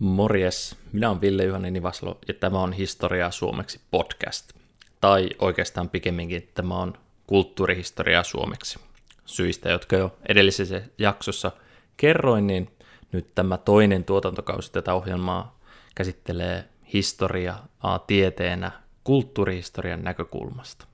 Morjes, 0.00 0.76
minä 0.92 1.08
olen 1.08 1.20
Ville 1.20 1.44
Juhani 1.44 1.70
Nivaslo 1.70 2.18
ja 2.28 2.34
tämä 2.34 2.60
on 2.60 2.72
Historiaa 2.72 3.30
suomeksi 3.30 3.80
podcast. 3.90 4.52
Tai 5.00 5.28
oikeastaan 5.38 5.88
pikemminkin 5.88 6.50
tämä 6.54 6.74
on 6.74 6.94
kulttuurihistoriaa 7.26 8.22
suomeksi. 8.22 8.78
Syistä, 9.24 9.70
jotka 9.70 9.96
jo 9.96 10.16
edellisessä 10.28 10.82
jaksossa 10.98 11.52
kerroin, 11.96 12.46
niin 12.46 12.70
nyt 13.12 13.34
tämä 13.34 13.58
toinen 13.58 14.04
tuotantokausi 14.04 14.72
tätä 14.72 14.94
ohjelmaa 14.94 15.58
käsittelee 15.94 16.64
historiaa 16.92 17.68
tieteenä 18.06 18.70
kulttuurihistorian 19.04 20.04
näkökulmasta. 20.04 20.86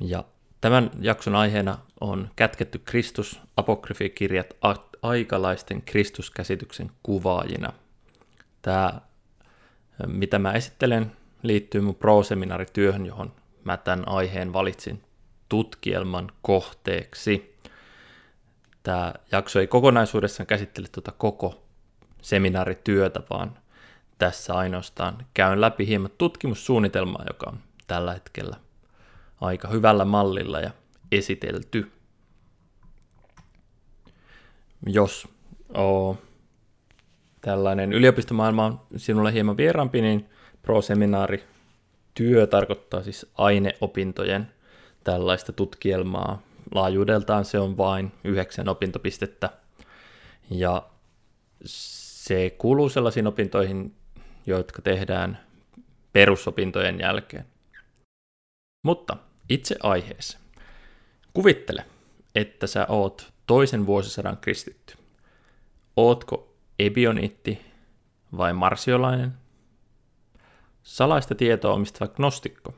Ja 0.00 0.24
tämän 0.60 0.90
jakson 1.00 1.34
aiheena 1.34 1.78
on 2.00 2.30
kätketty 2.36 2.78
Kristus, 2.78 3.40
apokryfikirjat 3.56 4.46
aikalaisten 5.02 5.82
Kristuskäsityksen 5.82 6.90
kuvaajina. 7.02 7.72
Tämä, 8.62 9.00
mitä 10.06 10.38
mä 10.38 10.52
esittelen, 10.52 11.12
liittyy 11.42 11.80
mun 11.80 11.94
pro-seminaarityöhön, 11.94 13.06
johon 13.06 13.32
mä 13.64 13.76
tämän 13.76 14.08
aiheen 14.08 14.52
valitsin 14.52 15.02
tutkielman 15.48 16.32
kohteeksi. 16.42 17.56
Tämä 18.82 19.14
jakso 19.32 19.60
ei 19.60 19.66
kokonaisuudessaan 19.66 20.46
käsittele 20.46 20.88
tuota 20.88 21.12
koko 21.12 21.62
seminaarityötä, 22.22 23.20
vaan 23.30 23.58
tässä 24.18 24.54
ainoastaan 24.54 25.26
käyn 25.34 25.60
läpi 25.60 25.86
hieman 25.86 26.10
tutkimussuunnitelmaa, 26.18 27.24
joka 27.26 27.50
on 27.50 27.58
tällä 27.86 28.12
hetkellä 28.12 28.56
aika 29.40 29.68
hyvällä 29.68 30.04
mallilla 30.04 30.60
ja 30.60 30.70
esitelty. 31.12 31.92
Jos 34.86 35.28
oo, 35.74 36.18
tällainen 37.40 37.92
yliopistomaailma 37.92 38.64
on 38.64 38.80
sinulle 38.96 39.32
hieman 39.32 39.56
vieraampi, 39.56 40.00
niin 40.00 40.28
pro-seminaari 40.62 41.44
työ 42.14 42.46
tarkoittaa 42.46 43.02
siis 43.02 43.26
aineopintojen 43.34 44.52
tällaista 45.04 45.52
tutkielmaa. 45.52 46.42
Laajuudeltaan 46.74 47.44
se 47.44 47.58
on 47.58 47.76
vain 47.76 48.12
yhdeksän 48.24 48.68
opintopistettä. 48.68 49.50
Ja 50.50 50.88
se 51.64 52.50
kuuluu 52.50 52.88
sellaisiin 52.88 53.26
opintoihin, 53.26 53.94
jotka 54.46 54.82
tehdään 54.82 55.38
perusopintojen 56.12 57.00
jälkeen. 57.00 57.44
Mutta 58.82 59.16
itse 59.48 59.76
aiheeseen. 59.82 60.40
Kuvittele, 61.34 61.84
että 62.34 62.66
sä 62.66 62.86
oot 62.88 63.32
toisen 63.48 63.86
vuosisadan 63.86 64.36
kristitty. 64.36 64.94
Ootko 65.96 66.54
ebionitti 66.78 67.60
vai 68.36 68.52
marsiolainen? 68.52 69.34
Salaista 70.82 71.34
tietoa 71.34 71.72
omistava 71.72 72.08
gnostikko 72.08 72.74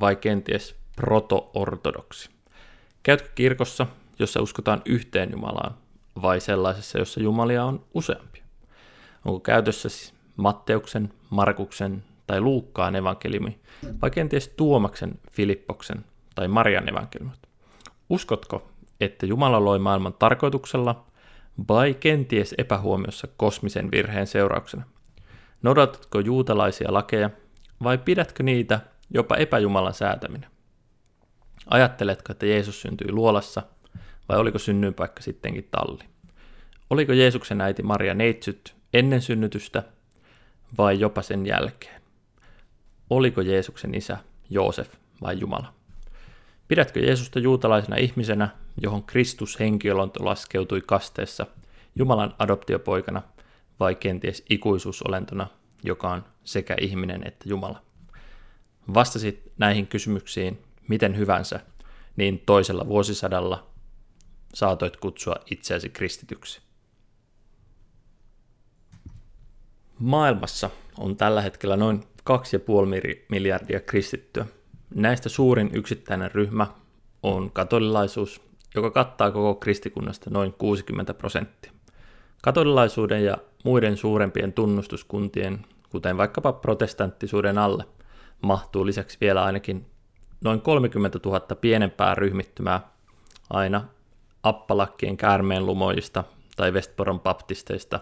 vai 0.00 0.16
kenties 0.16 0.76
proto-ortodoksi? 0.96 2.30
Käytkö 3.02 3.28
kirkossa, 3.34 3.86
jossa 4.18 4.42
uskotaan 4.42 4.82
yhteen 4.84 5.30
Jumalaan, 5.32 5.74
vai 6.22 6.40
sellaisessa, 6.40 6.98
jossa 6.98 7.22
Jumalia 7.22 7.64
on 7.64 7.84
useampia? 7.94 8.44
Onko 9.24 9.40
käytössä 9.40 9.88
Matteuksen, 10.36 11.12
Markuksen 11.30 12.04
tai 12.26 12.40
Luukkaan 12.40 12.96
evankeliumi, 12.96 13.58
vai 14.02 14.10
kenties 14.10 14.48
Tuomaksen, 14.48 15.20
Filippoksen 15.30 16.04
tai 16.34 16.48
Marian 16.48 16.88
evankeliumit? 16.88 17.48
Uskotko, 18.10 18.70
että 19.00 19.26
Jumala 19.26 19.64
loi 19.64 19.78
maailman 19.78 20.14
tarkoituksella 20.14 21.04
vai 21.68 21.94
kenties 21.94 22.54
epähuomiossa 22.58 23.28
kosmisen 23.36 23.90
virheen 23.90 24.26
seurauksena? 24.26 24.84
Noudatatko 25.62 26.20
juutalaisia 26.20 26.92
lakeja 26.92 27.30
vai 27.82 27.98
pidätkö 27.98 28.42
niitä 28.42 28.80
jopa 29.10 29.36
epäjumalan 29.36 29.94
säätäminen? 29.94 30.50
Ajatteletko, 31.70 32.32
että 32.32 32.46
Jeesus 32.46 32.82
syntyi 32.82 33.12
luolassa 33.12 33.62
vai 34.28 34.38
oliko 34.38 34.58
synnyinpaikka 34.58 35.22
sittenkin 35.22 35.68
talli? 35.70 36.04
Oliko 36.90 37.12
Jeesuksen 37.12 37.60
äiti 37.60 37.82
Maria 37.82 38.14
neitsyt 38.14 38.74
ennen 38.92 39.22
synnytystä 39.22 39.82
vai 40.78 41.00
jopa 41.00 41.22
sen 41.22 41.46
jälkeen? 41.46 42.02
Oliko 43.10 43.40
Jeesuksen 43.40 43.94
isä 43.94 44.18
Joosef 44.50 44.94
vai 45.22 45.40
Jumala? 45.40 45.74
Pidätkö 46.68 47.00
Jeesusta 47.00 47.38
juutalaisena 47.38 47.96
ihmisenä, 47.96 48.48
johon 48.82 49.02
Kristus 49.02 49.60
henkiolonto 49.60 50.24
laskeutui 50.24 50.80
kasteessa 50.86 51.46
Jumalan 51.96 52.34
adoptiopoikana 52.38 53.22
vai 53.80 53.94
kenties 53.94 54.44
ikuisuusolentona, 54.50 55.46
joka 55.82 56.10
on 56.10 56.24
sekä 56.44 56.76
ihminen 56.80 57.26
että 57.26 57.48
Jumala? 57.48 57.82
Vastasit 58.94 59.52
näihin 59.58 59.86
kysymyksiin 59.86 60.58
miten 60.88 61.16
hyvänsä, 61.16 61.60
niin 62.16 62.42
toisella 62.46 62.88
vuosisadalla 62.88 63.66
saatoit 64.54 64.96
kutsua 64.96 65.36
itseäsi 65.50 65.88
kristityksi. 65.88 66.60
Maailmassa 69.98 70.70
on 70.98 71.16
tällä 71.16 71.42
hetkellä 71.42 71.76
noin 71.76 72.00
2,5 72.00 72.04
miljardia 73.28 73.80
kristittyä. 73.80 74.46
Näistä 74.94 75.28
suurin 75.28 75.70
yksittäinen 75.72 76.30
ryhmä 76.32 76.66
on 77.22 77.50
katolilaisuus, 77.50 78.40
joka 78.74 78.90
kattaa 78.90 79.30
koko 79.30 79.54
kristikunnasta 79.54 80.30
noin 80.30 80.52
60 80.52 81.14
prosenttia. 81.14 81.72
Katolilaisuuden 82.42 83.24
ja 83.24 83.38
muiden 83.64 83.96
suurempien 83.96 84.52
tunnustuskuntien, 84.52 85.66
kuten 85.90 86.16
vaikkapa 86.16 86.52
protestanttisuuden 86.52 87.58
alle, 87.58 87.84
mahtuu 88.42 88.86
lisäksi 88.86 89.18
vielä 89.20 89.44
ainakin 89.44 89.86
noin 90.44 90.60
30 90.60 91.18
000 91.24 91.40
pienempää 91.40 92.14
ryhmittymää 92.14 92.80
aina 93.50 93.84
Appalakkien 94.42 95.16
käärmeenlumoista 95.16 96.24
tai 96.56 96.72
Westporon 96.72 97.20
baptisteista 97.20 98.00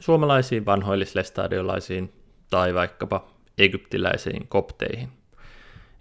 suomalaisiin 0.00 0.66
vanhoillislestadiolaisiin 0.66 2.12
tai 2.50 2.74
vaikkapa 2.74 3.26
egyptiläisiin 3.58 4.48
kopteihin. 4.48 5.23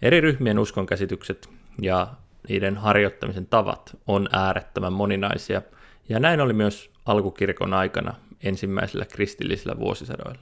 Eri 0.03 0.21
ryhmien 0.21 0.59
uskonkäsitykset 0.59 1.49
ja 1.81 2.07
niiden 2.49 2.77
harjoittamisen 2.77 3.45
tavat 3.45 3.97
on 4.07 4.29
äärettömän 4.31 4.93
moninaisia, 4.93 5.61
ja 6.09 6.19
näin 6.19 6.41
oli 6.41 6.53
myös 6.53 6.91
alkukirkon 7.05 7.73
aikana 7.73 8.13
ensimmäisillä 8.43 9.05
kristillisillä 9.05 9.79
vuosisadoilla. 9.79 10.39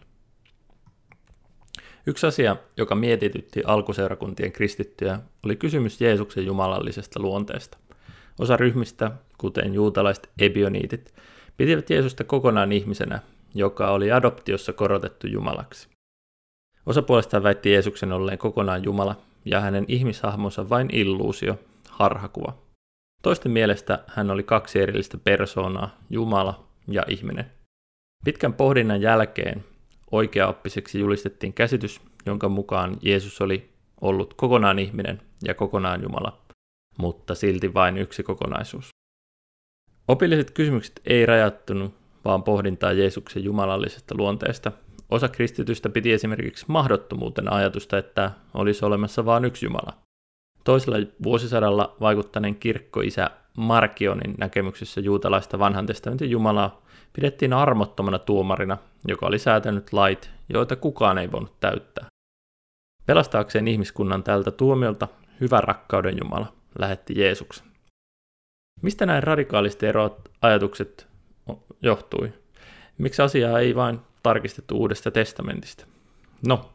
Yksi 2.08 2.28
asia, 2.28 2.56
joka 2.78 2.96
mietitytti 2.96 3.62
alkuseurakuntien 3.66 4.52
kristittyjä, 4.52 5.20
oli 5.44 5.56
kysymys 5.56 6.02
Jeesuksen 6.02 6.46
jumalallisesta 6.46 7.20
luonteesta. 7.20 7.78
Osa 8.40 8.58
ryhmistä, 8.58 9.12
kuten 9.38 9.74
juutalaiset 9.74 10.30
ebioniitit, 10.40 11.14
pitivät 11.58 11.90
Jeesusta 11.90 12.24
kokonaan 12.24 12.72
ihmisenä, 12.72 13.20
joka 13.54 13.92
oli 13.92 14.12
adoptiossa 14.12 14.74
korotettu 14.74 15.28
Jumalaksi. 15.28 15.88
Osa 16.86 17.02
puolestaan 17.02 17.44
väitti 17.44 17.72
Jeesuksen 17.72 18.12
olleen 18.12 18.38
kokonaan 18.38 18.84
Jumala 18.84 19.16
ja 19.46 19.62
hänen 19.62 19.86
ihmishahmonsa 19.88 20.70
vain 20.70 20.90
illuusio, 20.92 21.60
harhakuva. 21.90 22.58
Toisten 23.24 23.52
mielestä 23.52 24.04
hän 24.08 24.32
oli 24.32 24.44
kaksi 24.44 24.80
erillistä 24.80 25.18
persoonaa, 25.18 25.98
Jumala 26.10 26.68
ja 26.88 27.04
ihminen. 27.08 27.52
Pitkän 28.26 28.54
pohdinnan 28.54 29.02
jälkeen 29.02 29.66
oikeaoppiseksi 30.12 31.00
julistettiin 31.00 31.54
käsitys, 31.54 32.02
jonka 32.26 32.50
mukaan 32.50 32.98
Jeesus 33.02 33.42
oli 33.42 33.70
ollut 34.02 34.34
kokonaan 34.34 34.80
ihminen 34.80 35.22
ja 35.44 35.54
kokonaan 35.54 36.02
Jumala, 36.02 36.42
mutta 36.98 37.36
silti 37.36 37.74
vain 37.74 37.98
yksi 37.98 38.24
kokonaisuus. 38.24 38.90
Opilliset 40.08 40.52
kysymykset 40.52 41.02
ei 41.06 41.26
rajattunut 41.26 41.94
vaan 42.26 42.44
pohdintaa 42.44 42.92
Jeesuksen 42.92 43.44
jumalallisesta 43.44 44.16
luonteesta. 44.18 44.72
Osa 45.12 45.28
kristitystä 45.28 45.90
piti 45.90 46.12
esimerkiksi 46.12 46.66
mahdottomuutena 46.68 47.56
ajatusta, 47.56 47.98
että 47.98 48.32
olisi 48.54 48.86
olemassa 48.86 49.26
vain 49.26 49.46
yksi 49.46 49.66
Jumala. 49.66 49.94
Toisella 50.64 50.98
vuosisadalla 51.24 51.96
vaikuttaneen 52.02 52.56
kirkkoisä 52.56 53.30
Markionin 53.58 54.36
näkemyksessä 54.38 55.02
juutalaista 55.02 55.60
vanhan 55.60 55.86
testamentin 55.86 56.32
Jumalaa 56.32 56.86
pidettiin 57.14 57.54
armottomana 57.54 58.20
tuomarina, 58.20 58.78
joka 59.08 59.26
oli 59.26 59.40
säätänyt 59.40 59.94
lait, 59.94 60.30
joita 60.50 60.76
kukaan 60.76 61.18
ei 61.18 61.32
voinut 61.32 61.60
täyttää. 61.60 62.06
Pelastaakseen 63.06 63.68
ihmiskunnan 63.68 64.24
tältä 64.24 64.52
tuomiolta 64.52 65.08
hyvä 65.42 65.62
rakkauden 65.62 66.18
Jumala 66.24 66.54
lähetti 66.80 67.20
Jeesuksen. 67.20 67.68
Mistä 68.82 69.06
näin 69.06 69.24
radikaalisti 69.24 69.86
eroat 69.86 70.30
ajatukset 70.42 71.08
johtui? 71.82 72.34
Miksi 72.98 73.22
asiaa 73.22 73.60
ei 73.60 73.76
vain 73.76 74.00
tarkistettu 74.24 74.78
uudesta 74.78 75.12
testamentista? 75.12 75.86
No, 76.48 76.70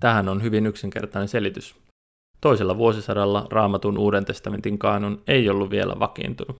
tähän 0.00 0.28
on 0.28 0.42
hyvin 0.42 0.66
yksinkertainen 0.66 1.28
selitys. 1.28 1.74
Toisella 2.40 2.78
vuosisadalla 2.78 3.46
raamatun 3.50 3.98
uuden 3.98 4.24
testamentin 4.24 4.78
kaanon 4.78 5.22
ei 5.26 5.48
ollut 5.48 5.70
vielä 5.70 5.94
vakiintunut. 5.98 6.56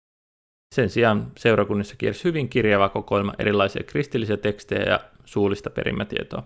Sen 0.75 0.91
sijaan 0.91 1.33
seurakunnissa 1.39 1.97
kiersi 1.97 2.25
hyvin 2.25 2.49
kirjava 2.49 2.89
kokoelma 2.89 3.35
erilaisia 3.39 3.83
kristillisiä 3.83 4.37
tekstejä 4.37 4.83
ja 4.83 5.01
suullista 5.25 5.71
perimätietoa. 5.71 6.43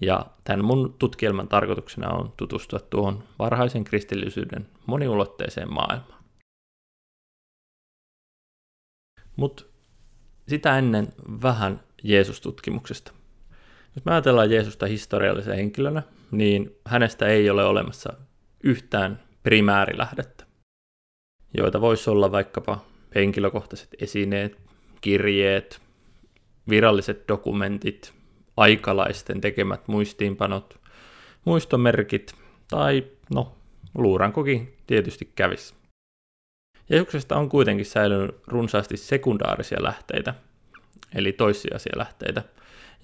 Ja 0.00 0.26
tämän 0.44 0.64
mun 0.64 0.94
tutkielman 0.98 1.48
tarkoituksena 1.48 2.08
on 2.08 2.32
tutustua 2.36 2.78
tuohon 2.78 3.24
varhaisen 3.38 3.84
kristillisyyden 3.84 4.66
moniulotteiseen 4.86 5.72
maailmaan. 5.72 6.24
Mutta 9.36 9.64
sitä 10.48 10.78
ennen 10.78 11.08
vähän 11.42 11.80
Jeesustutkimuksesta. 12.08 13.12
Jos 13.94 14.04
me 14.04 14.12
ajatellaan 14.12 14.50
Jeesusta 14.50 14.86
historiallisena 14.86 15.56
henkilönä, 15.56 16.02
niin 16.30 16.76
hänestä 16.84 17.26
ei 17.26 17.50
ole 17.50 17.64
olemassa 17.64 18.12
yhtään 18.62 19.22
primäärilähdettä, 19.42 20.44
joita 21.54 21.80
voisi 21.80 22.10
olla 22.10 22.32
vaikkapa 22.32 22.84
henkilökohtaiset 23.14 23.88
esineet, 24.00 24.58
kirjeet, 25.00 25.82
viralliset 26.68 27.28
dokumentit, 27.28 28.12
aikalaisten 28.56 29.40
tekemät 29.40 29.88
muistiinpanot, 29.88 30.80
muistomerkit 31.44 32.34
tai 32.68 33.04
no, 33.34 33.56
luurankokin 33.94 34.76
tietysti 34.86 35.32
kävisi. 35.34 35.74
Jeesuksesta 36.90 37.36
on 37.36 37.48
kuitenkin 37.48 37.86
säilynyt 37.86 38.36
runsaasti 38.46 38.96
sekundaarisia 38.96 39.82
lähteitä, 39.82 40.34
eli 41.14 41.32
toissijaisia 41.32 41.98
lähteitä, 41.98 42.42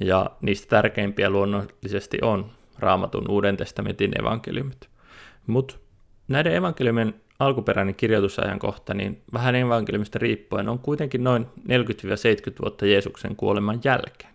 ja 0.01 0.31
niistä 0.41 0.69
tärkeimpiä 0.69 1.31
luonnollisesti 1.31 2.19
on 2.23 2.51
Raamatun 2.79 3.31
Uuden 3.31 3.57
testamentin 3.57 4.21
evankeliumit. 4.21 4.89
Mutta 5.47 5.75
näiden 6.29 6.55
evankeliumien 6.55 7.15
alkuperäinen 7.39 7.95
kirjoitusajankohta, 7.95 8.95
niin 8.95 9.23
vähän 9.33 9.55
evankeliumista 9.55 10.19
riippuen 10.19 10.69
on 10.69 10.79
kuitenkin 10.79 11.25
noin 11.25 11.47
40-70 11.47 11.65
vuotta 12.63 12.87
Jeesuksen 12.87 13.37
kuoleman 13.37 13.81
jälkeen. 13.85 14.33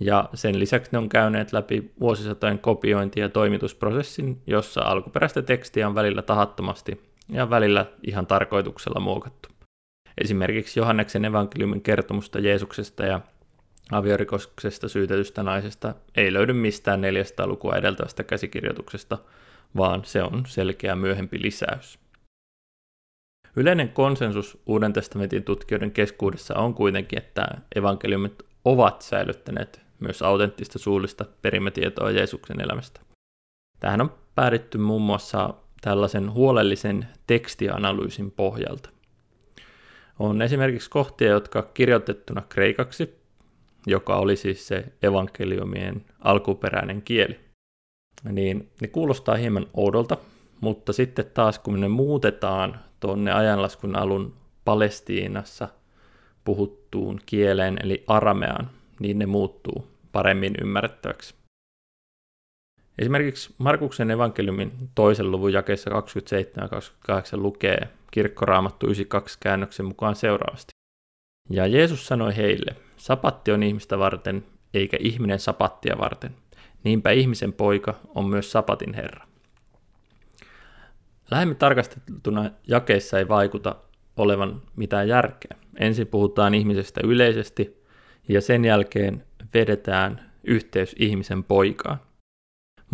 Ja 0.00 0.28
sen 0.34 0.58
lisäksi 0.58 0.92
ne 0.92 0.98
on 0.98 1.08
käyneet 1.08 1.52
läpi 1.52 1.92
vuosisatojen 2.00 2.58
kopiointi- 2.58 3.20
ja 3.20 3.28
toimitusprosessin, 3.28 4.42
jossa 4.46 4.80
alkuperäistä 4.80 5.42
tekstiä 5.42 5.88
on 5.88 5.94
välillä 5.94 6.22
tahattomasti 6.22 7.00
ja 7.28 7.50
välillä 7.50 7.86
ihan 8.06 8.26
tarkoituksella 8.26 9.00
muokattu. 9.00 9.48
Esimerkiksi 10.18 10.80
Johanneksen 10.80 11.24
evankeliumin 11.24 11.82
kertomusta 11.82 12.38
Jeesuksesta 12.38 13.04
ja 13.04 13.20
aviorikoksesta 13.92 14.88
syytetystä 14.88 15.42
naisesta 15.42 15.94
ei 16.16 16.32
löydy 16.32 16.52
mistään 16.52 17.02
400-lukua 17.02 17.76
edeltävästä 17.76 18.24
käsikirjoituksesta, 18.24 19.18
vaan 19.76 20.04
se 20.04 20.22
on 20.22 20.42
selkeä 20.46 20.96
myöhempi 20.96 21.42
lisäys. 21.42 21.98
Yleinen 23.56 23.88
konsensus 23.88 24.62
Uuden 24.66 24.92
testamentin 24.92 25.44
tutkijoiden 25.44 25.92
keskuudessa 25.92 26.54
on 26.54 26.74
kuitenkin, 26.74 27.18
että 27.18 27.46
evankeliumit 27.76 28.42
ovat 28.64 29.02
säilyttäneet 29.02 29.80
myös 30.00 30.22
autenttista 30.22 30.78
suullista 30.78 31.24
perimätietoa 31.42 32.10
Jeesuksen 32.10 32.60
elämästä. 32.60 33.00
Tähän 33.80 34.00
on 34.00 34.14
päädytty 34.34 34.78
muun 34.78 35.02
muassa 35.02 35.54
tällaisen 35.80 36.32
huolellisen 36.32 37.08
tekstianalyysin 37.26 38.30
pohjalta. 38.30 38.93
On 40.18 40.42
esimerkiksi 40.42 40.90
kohtia, 40.90 41.30
jotka 41.30 41.62
kirjoitettuna 41.62 42.42
kreikaksi, 42.48 43.18
joka 43.86 44.16
oli 44.16 44.36
siis 44.36 44.68
se 44.68 44.84
evankeliumien 45.02 46.04
alkuperäinen 46.20 47.02
kieli, 47.02 47.40
niin 48.24 48.70
ne 48.80 48.88
kuulostaa 48.88 49.34
hieman 49.34 49.66
oudolta, 49.74 50.16
mutta 50.60 50.92
sitten 50.92 51.24
taas 51.34 51.58
kun 51.58 51.80
ne 51.80 51.88
muutetaan 51.88 52.80
tuonne 53.00 53.32
ajanlaskun 53.32 53.96
alun 53.96 54.34
Palestiinassa 54.64 55.68
puhuttuun 56.44 57.20
kieleen, 57.26 57.78
eli 57.82 58.04
arameaan, 58.06 58.70
niin 59.00 59.18
ne 59.18 59.26
muuttuu 59.26 59.86
paremmin 60.12 60.54
ymmärrettäväksi. 60.62 61.34
Esimerkiksi 62.98 63.54
Markuksen 63.58 64.10
evankeliumin 64.10 64.72
toisen 64.94 65.30
luvun 65.30 65.52
jakeessa 65.52 65.90
27 65.90 66.68
28 66.68 67.42
lukee 67.42 67.88
kirkkoraamattu 68.10 68.86
92 68.86 69.38
käännöksen 69.40 69.86
mukaan 69.86 70.16
seuraavasti. 70.16 70.70
Ja 71.50 71.66
Jeesus 71.66 72.06
sanoi 72.06 72.36
heille, 72.36 72.76
sapatti 72.96 73.52
on 73.52 73.62
ihmistä 73.62 73.98
varten, 73.98 74.44
eikä 74.74 74.96
ihminen 75.00 75.40
sapattia 75.40 75.98
varten. 75.98 76.34
Niinpä 76.84 77.10
ihmisen 77.10 77.52
poika 77.52 77.94
on 78.14 78.26
myös 78.26 78.52
sapatin 78.52 78.94
herra. 78.94 79.26
Lähemmin 81.30 81.56
tarkastettuna 81.56 82.50
jakeissa 82.66 83.18
ei 83.18 83.28
vaikuta 83.28 83.76
olevan 84.16 84.62
mitään 84.76 85.08
järkeä. 85.08 85.56
Ensin 85.78 86.06
puhutaan 86.06 86.54
ihmisestä 86.54 87.00
yleisesti 87.04 87.82
ja 88.28 88.40
sen 88.40 88.64
jälkeen 88.64 89.24
vedetään 89.54 90.30
yhteys 90.44 90.94
ihmisen 90.98 91.44
poikaan. 91.44 92.00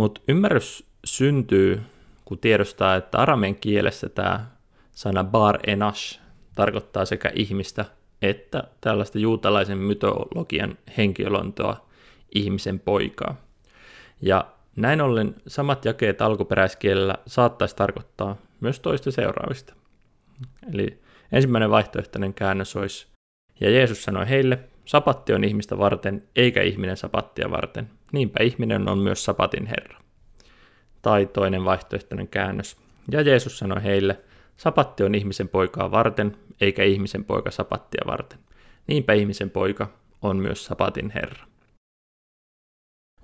Mutta 0.00 0.20
ymmärrys 0.29 0.87
syntyy, 1.05 1.81
kun 2.25 2.38
tiedostaa, 2.38 2.97
että 2.97 3.19
aramen 3.19 3.56
kielessä 3.56 4.08
tämä 4.08 4.47
sana 4.93 5.25
bar 5.25 5.58
enash 5.67 6.20
tarkoittaa 6.55 7.05
sekä 7.05 7.32
ihmistä 7.35 7.85
että 8.23 8.64
tällaista 8.81 9.19
juutalaisen 9.19 9.79
mytologian 9.79 10.79
henkilöntoa 10.97 11.87
ihmisen 12.35 12.81
poikaa. 12.81 13.37
Ja 14.23 14.47
näin 14.76 15.00
ollen 15.00 15.35
samat 15.47 15.85
jakeet 15.85 16.23
alkuperäiskielellä 16.23 17.14
saattaisi 17.26 17.76
tarkoittaa 17.76 18.37
myös 18.61 18.81
toista 18.81 19.11
seuraavista. 19.11 19.75
Eli 20.73 21.00
ensimmäinen 21.32 21.70
vaihtoehtoinen 21.70 22.35
käännös 22.35 22.76
olisi, 22.76 23.06
ja 23.61 23.70
Jeesus 23.70 24.05
sanoi 24.05 24.29
heille, 24.29 24.58
sapatti 24.91 25.33
on 25.33 25.45
ihmistä 25.45 25.79
varten, 25.79 26.23
eikä 26.37 26.63
ihminen 26.63 26.97
sapattia 26.97 27.51
varten. 27.51 27.91
Niinpä 28.13 28.43
ihminen 28.45 28.89
on 28.89 28.99
myös 28.99 29.25
sapatin 29.25 29.67
Herra. 29.67 30.01
Tai 31.03 31.27
toinen 31.27 31.65
vaihtoehtoinen 31.65 32.29
käännös. 32.29 32.77
Ja 33.11 33.21
Jeesus 33.21 33.59
sanoi 33.59 33.83
heille, 33.83 34.21
sapatti 34.57 35.03
on 35.03 35.15
ihmisen 35.15 35.49
poikaa 35.49 35.91
varten, 35.91 36.37
eikä 36.61 36.83
ihmisen 36.83 37.25
poika 37.25 37.51
sapattia 37.51 38.03
varten. 38.07 38.39
Niinpä 38.87 39.13
ihmisen 39.13 39.51
poika 39.51 39.91
on 40.23 40.37
myös 40.37 40.65
sapatin 40.65 41.11
Herra. 41.11 41.45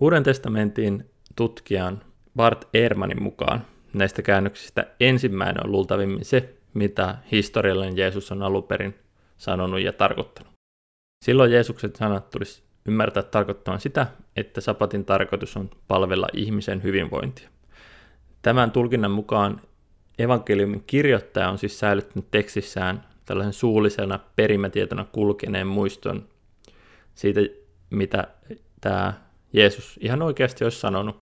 Uuden 0.01 0.23
testamentin 0.23 1.11
tutkijan 1.37 2.03
Bart 2.37 2.69
Ehrmanin 2.75 3.23
mukaan 3.23 3.67
näistä 3.93 4.23
käännöksistä 4.23 4.87
ensimmäinen 5.01 5.67
on 5.67 5.73
luultavimmin 5.73 6.25
se, 6.25 6.55
mitä 6.75 7.19
historiallinen 7.33 7.97
Jeesus 7.97 8.33
on 8.33 8.43
alun 8.43 8.65
perin 8.65 8.95
sanonut 9.37 9.81
ja 9.81 9.93
tarkoittanut. 9.93 10.56
Silloin 11.27 11.53
Jeesuksen 11.53 11.93
sanat 11.95 12.31
tulisi 12.31 12.63
ymmärtää 12.89 13.23
tarkoittamaan 13.23 13.81
sitä, 13.81 14.07
että 14.37 14.61
sapatin 14.61 15.05
tarkoitus 15.05 15.57
on 15.57 15.71
palvella 15.89 16.27
ihmisen 16.33 16.83
hyvinvointia. 16.83 17.49
Tämän 18.43 18.71
tulkinnan 18.71 19.11
mukaan 19.11 19.61
evankeliumin 20.19 20.85
kirjoittaja 20.87 21.49
on 21.49 21.59
siis 21.59 21.79
säilyttänyt 21.79 22.31
tekstissään 22.31 23.05
tällaisen 23.25 23.53
suullisena 23.53 24.19
perimätietona 24.37 25.05
kulkeneen 25.13 25.67
muiston 25.67 26.29
siitä, 27.15 27.41
mitä 27.91 28.29
tämä 28.81 29.13
Jeesus 29.53 29.99
ihan 30.03 30.23
oikeasti 30.23 30.65
olisi 30.65 30.81
sanonut. 30.81 31.17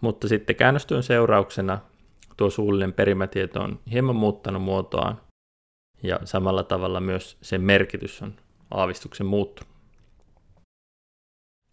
Mutta 0.00 0.28
sitten 0.28 0.56
käännöstyön 0.56 1.02
seurauksena 1.02 1.78
tuo 2.36 2.50
suullinen 2.50 2.92
perimätieto 2.92 3.60
on 3.60 3.80
hieman 3.92 4.16
muuttanut 4.16 4.62
muotoaan 4.62 5.20
ja 6.02 6.20
samalla 6.24 6.62
tavalla 6.62 7.00
myös 7.00 7.36
sen 7.42 7.60
merkitys 7.60 8.22
on 8.22 8.34
aavistuksen 8.70 9.26
muuttunut. 9.26 9.76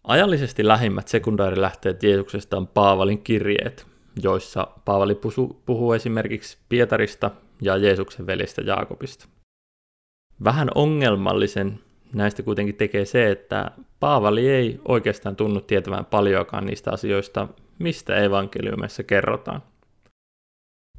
Ajallisesti 0.04 0.66
lähimmät 0.66 1.08
sekundaarilähteet 1.08 2.02
Jeesuksesta 2.02 2.56
on 2.56 2.66
Paavalin 2.66 3.22
kirjeet, 3.22 3.86
joissa 4.22 4.66
Paavali 4.84 5.20
puhuu 5.66 5.92
esimerkiksi 5.92 6.58
Pietarista 6.68 7.30
ja 7.62 7.76
Jeesuksen 7.76 8.26
veljestä 8.26 8.62
Jaakobista. 8.62 9.28
Vähän 10.44 10.68
ongelmallisen 10.74 11.80
näistä 12.12 12.42
kuitenkin 12.42 12.74
tekee 12.74 13.04
se, 13.04 13.30
että 13.30 13.70
Paavali 14.00 14.48
ei 14.48 14.80
oikeastaan 14.88 15.36
tunnu 15.36 15.60
tietävän 15.60 16.04
paljoakaan 16.04 16.66
niistä 16.66 16.92
asioista, 16.92 17.48
mistä 17.78 18.16
evankeliumissa 18.16 19.02
kerrotaan. 19.02 19.62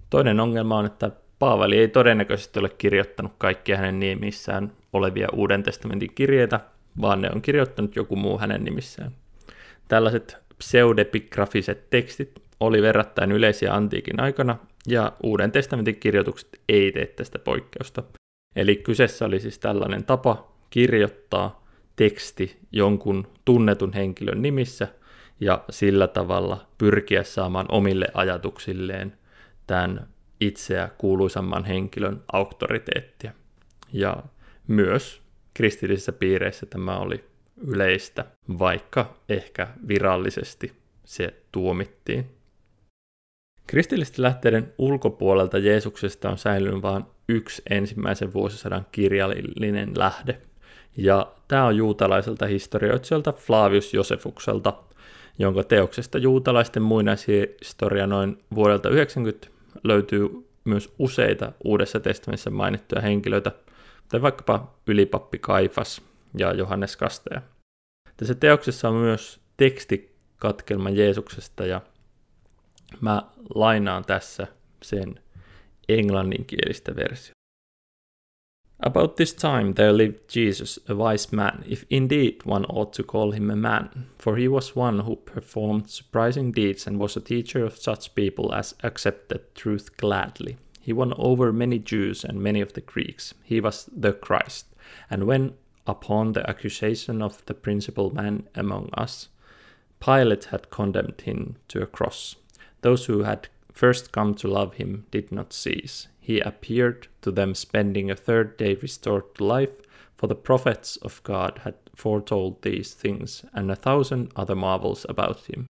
Toinen 0.09 0.39
ongelma 0.39 0.77
on, 0.77 0.85
että 0.85 1.11
Paavali 1.39 1.77
ei 1.77 1.87
todennäköisesti 1.87 2.59
ole 2.59 2.69
kirjoittanut 2.69 3.31
kaikkia 3.37 3.77
hänen 3.77 3.99
nimissään 3.99 4.71
olevia 4.95 5.27
Uuden 5.33 5.63
testamentin 5.63 6.15
kirjeitä, 6.15 6.59
vaan 7.01 7.21
ne 7.21 7.29
on 7.35 7.41
kirjoittanut 7.41 7.95
joku 7.95 8.15
muu 8.15 8.39
hänen 8.39 8.63
nimissään. 8.63 9.11
Tällaiset 9.87 10.37
pseudepigrafiset 10.57 11.89
tekstit 11.89 12.31
oli 12.59 12.81
verrattain 12.81 13.31
yleisiä 13.31 13.73
antiikin 13.73 14.19
aikana, 14.19 14.57
ja 14.87 15.11
Uuden 15.23 15.51
testamentin 15.51 15.99
kirjoitukset 15.99 16.61
ei 16.69 16.91
tee 16.91 17.05
tästä 17.05 17.39
poikkeusta. 17.39 18.03
Eli 18.55 18.75
kyseessä 18.75 19.25
oli 19.25 19.39
siis 19.39 19.59
tällainen 19.59 20.03
tapa 20.03 20.51
kirjoittaa 20.69 21.65
teksti 21.95 22.57
jonkun 22.71 23.27
tunnetun 23.45 23.93
henkilön 23.93 24.41
nimissä 24.41 24.87
ja 25.39 25.63
sillä 25.69 26.07
tavalla 26.07 26.67
pyrkiä 26.77 27.23
saamaan 27.23 27.65
omille 27.69 28.07
ajatuksilleen 28.13 29.17
tämän 29.67 30.07
itseä 30.41 30.89
kuuluisamman 30.97 31.65
henkilön 31.65 32.21
auktoriteettia. 32.31 33.31
Ja 33.93 34.23
myös 34.67 35.21
kristillisissä 35.53 36.11
piireissä 36.11 36.65
tämä 36.65 36.97
oli 36.97 37.23
yleistä, 37.67 38.25
vaikka 38.59 39.15
ehkä 39.29 39.67
virallisesti 39.87 40.73
se 41.03 41.33
tuomittiin. 41.51 42.25
Kristillisten 43.67 44.23
lähteiden 44.23 44.73
ulkopuolelta 44.77 45.57
Jeesuksesta 45.57 46.29
on 46.29 46.37
säilynyt 46.37 46.81
vain 46.81 47.03
yksi 47.29 47.61
ensimmäisen 47.69 48.33
vuosisadan 48.33 48.85
kirjallinen 48.91 49.91
lähde, 49.97 50.41
ja 50.97 51.31
tämä 51.47 51.65
on 51.65 51.77
juutalaiselta 51.77 52.45
historioitsijalta 52.45 53.33
Flavius 53.33 53.93
Josefukselta, 53.93 54.73
jonka 55.39 55.63
teoksesta 55.63 56.17
juutalaisten 56.17 56.83
muinaishistoria 56.83 58.07
noin 58.07 58.37
vuodelta 58.55 58.89
90 58.89 59.47
löytyy 59.83 60.29
myös 60.65 60.93
useita 60.99 61.51
Uudessa 61.63 61.99
testamentissa 61.99 62.49
mainittuja 62.49 63.01
henkilöitä, 63.01 63.51
kuten 64.05 64.21
vaikkapa 64.21 64.75
ylipappi 64.87 65.39
Kaifas 65.39 66.01
ja 66.37 66.53
Johannes 66.53 66.97
Kasteja. 66.97 67.41
Tässä 68.17 68.35
teoksessa 68.35 68.89
on 68.89 68.95
myös 68.95 69.39
tekstikatkelma 69.57 70.89
Jeesuksesta 70.89 71.65
ja 71.65 71.81
mä 73.01 73.23
lainaan 73.55 74.05
tässä 74.05 74.47
sen 74.83 75.19
englanninkielistä 75.89 76.95
versiota. 76.95 77.35
About 78.85 79.15
this 79.15 79.33
time 79.33 79.73
there 79.73 79.97
lived 79.97 80.19
Jesus, 80.35 80.85
a 80.89 80.93
wise 80.93 81.35
man, 81.35 81.63
if 81.65 81.83
indeed 81.89 82.35
one 82.45 82.65
ought 82.69 82.91
to 82.91 83.03
call 83.03 83.31
him 83.31 83.49
a 83.49 83.55
man, 83.55 83.89
for 84.23 84.37
he 84.37 84.47
was 84.47 84.77
one 84.77 85.03
who 85.03 85.15
performed 85.15 85.85
surprising 85.87 86.55
deeds 86.55 86.87
and 86.87 86.99
was 86.99 87.17
a 87.17 87.21
teacher 87.21 87.65
of 87.65 87.75
such 87.77 88.15
people 88.15 88.55
as 88.55 88.75
accepted 88.83 89.39
truth 89.53 89.97
gladly. 89.97 90.57
He 90.85 90.93
won 90.93 91.15
over 91.17 91.51
many 91.51 91.79
Jews 91.79 92.23
and 92.23 92.43
many 92.43 92.61
of 92.61 92.73
the 92.73 92.81
Greeks. 92.81 93.33
He 93.43 93.59
was 93.59 93.89
the 93.91 94.13
Christ. 94.13 94.67
And 95.09 95.23
when, 95.23 95.55
upon 95.87 96.33
the 96.33 96.47
accusation 96.47 97.23
of 97.23 97.43
the 97.47 97.55
principal 97.55 98.13
man 98.13 98.47
among 98.53 98.91
us, 98.93 99.29
Pilate 99.99 100.45
had 100.45 100.69
condemned 100.69 101.21
him 101.21 101.55
to 101.69 101.81
a 101.81 101.87
cross, 101.87 102.35
those 102.81 103.07
who 103.07 103.23
had 103.23 103.47
first 103.73 104.11
come 104.11 104.35
to 104.35 104.47
love 104.47 104.75
him 104.75 105.07
did 105.09 105.31
not 105.31 105.53
cease. 105.53 106.07
He 106.19 106.39
appeared 106.39 107.07
to 107.23 107.31
them, 107.31 107.55
spending 107.55 108.11
a 108.11 108.15
third 108.15 108.55
day 108.55 108.75
restored 108.75 109.33
to 109.35 109.43
life, 109.43 109.81
for 110.15 110.27
the 110.27 110.35
prophets 110.35 110.97
of 110.97 111.23
God 111.23 111.61
had 111.63 111.73
foretold 111.95 112.61
these 112.61 112.93
things, 112.93 113.43
and 113.53 113.71
a 113.71 113.75
thousand 113.75 114.31
other 114.35 114.55
marvels 114.55 115.03
about 115.09 115.47
him. 115.47 115.65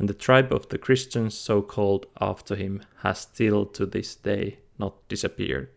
And 0.00 0.08
the 0.08 0.14
tribe 0.14 0.54
of 0.54 0.68
the 0.68 0.78
Christians, 0.78 1.46
so 1.46 1.62
called 1.62 2.10
after 2.20 2.56
him, 2.56 2.80
has 2.94 3.22
still 3.22 3.64
to 3.64 3.86
this 3.86 4.20
day 4.24 4.52
not 4.78 4.94
disappeared. 5.10 5.68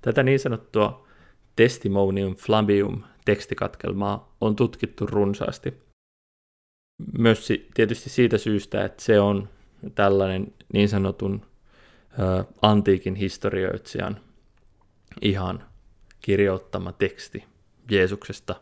Tätä 0.00 0.22
niin 0.22 0.38
sanottua 0.38 1.06
testimonium 1.56 2.36
flavium 2.36 3.02
tekstikatkelmaa 3.24 4.36
on 4.40 4.56
tutkittu 4.56 5.06
runsaasti. 5.06 5.74
Myös 7.18 7.48
tietysti 7.74 8.10
siitä 8.10 8.38
syystä, 8.38 8.84
että 8.84 9.02
se 9.02 9.20
on 9.20 9.48
tällainen 9.94 10.54
niin 10.72 10.88
sanotun 10.88 11.46
ö, 12.18 12.44
antiikin 12.62 13.14
historioitsijan 13.14 14.20
ihan 15.22 15.64
kirjoittama 16.20 16.92
teksti 16.92 17.44
Jeesuksesta 17.90 18.60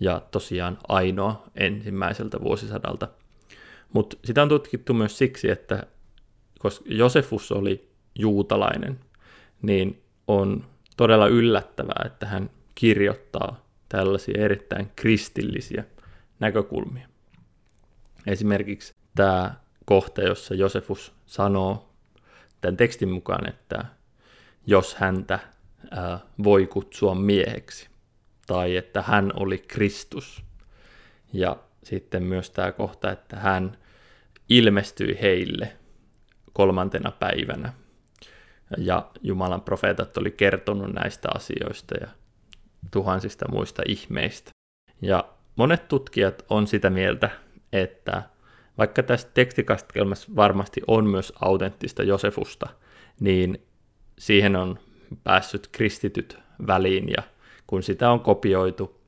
ja 0.00 0.22
tosiaan 0.30 0.78
ainoa 0.88 1.42
ensimmäiseltä 1.54 2.40
vuosisadalta. 2.40 3.08
Mutta 3.96 4.16
sitä 4.24 4.42
on 4.42 4.48
tutkittu 4.48 4.94
myös 4.94 5.18
siksi, 5.18 5.50
että 5.50 5.86
koska 6.58 6.84
Josefus 6.88 7.52
oli 7.52 7.88
juutalainen, 8.18 9.00
niin 9.62 10.02
on 10.28 10.64
todella 10.96 11.26
yllättävää, 11.26 12.02
että 12.06 12.26
hän 12.26 12.50
kirjoittaa 12.74 13.64
tällaisia 13.88 14.44
erittäin 14.44 14.90
kristillisiä 14.96 15.84
näkökulmia. 16.40 17.08
Esimerkiksi 18.26 18.94
tämä 19.14 19.54
kohta, 19.84 20.22
jossa 20.22 20.54
Josefus 20.54 21.12
sanoo 21.26 21.92
tämän 22.60 22.76
tekstin 22.76 23.08
mukaan, 23.08 23.48
että 23.48 23.84
jos 24.66 24.94
häntä 24.94 25.38
ää, 25.90 26.20
voi 26.44 26.66
kutsua 26.66 27.14
mieheksi, 27.14 27.88
tai 28.46 28.76
että 28.76 29.02
hän 29.02 29.32
oli 29.36 29.58
Kristus. 29.58 30.44
Ja 31.32 31.56
sitten 31.84 32.22
myös 32.22 32.50
tämä 32.50 32.72
kohta, 32.72 33.12
että 33.12 33.36
hän 33.36 33.76
ilmestyi 34.48 35.18
heille 35.22 35.72
kolmantena 36.52 37.10
päivänä. 37.10 37.72
Ja 38.78 39.10
Jumalan 39.22 39.60
profeetat 39.60 40.16
oli 40.16 40.30
kertonut 40.30 40.92
näistä 40.92 41.28
asioista 41.34 41.94
ja 42.00 42.08
tuhansista 42.90 43.48
muista 43.48 43.82
ihmeistä. 43.88 44.50
Ja 45.02 45.24
monet 45.56 45.88
tutkijat 45.88 46.44
on 46.50 46.66
sitä 46.66 46.90
mieltä, 46.90 47.30
että 47.72 48.22
vaikka 48.78 49.02
tässä 49.02 49.28
tekstikastelmassa 49.34 50.28
varmasti 50.36 50.80
on 50.86 51.06
myös 51.06 51.32
autenttista 51.40 52.02
Josefusta, 52.02 52.66
niin 53.20 53.62
siihen 54.18 54.56
on 54.56 54.78
päässyt 55.24 55.68
kristityt 55.72 56.38
väliin 56.66 57.08
ja 57.08 57.22
kun 57.66 57.82
sitä 57.82 58.10
on 58.10 58.20
kopioitu, 58.20 59.00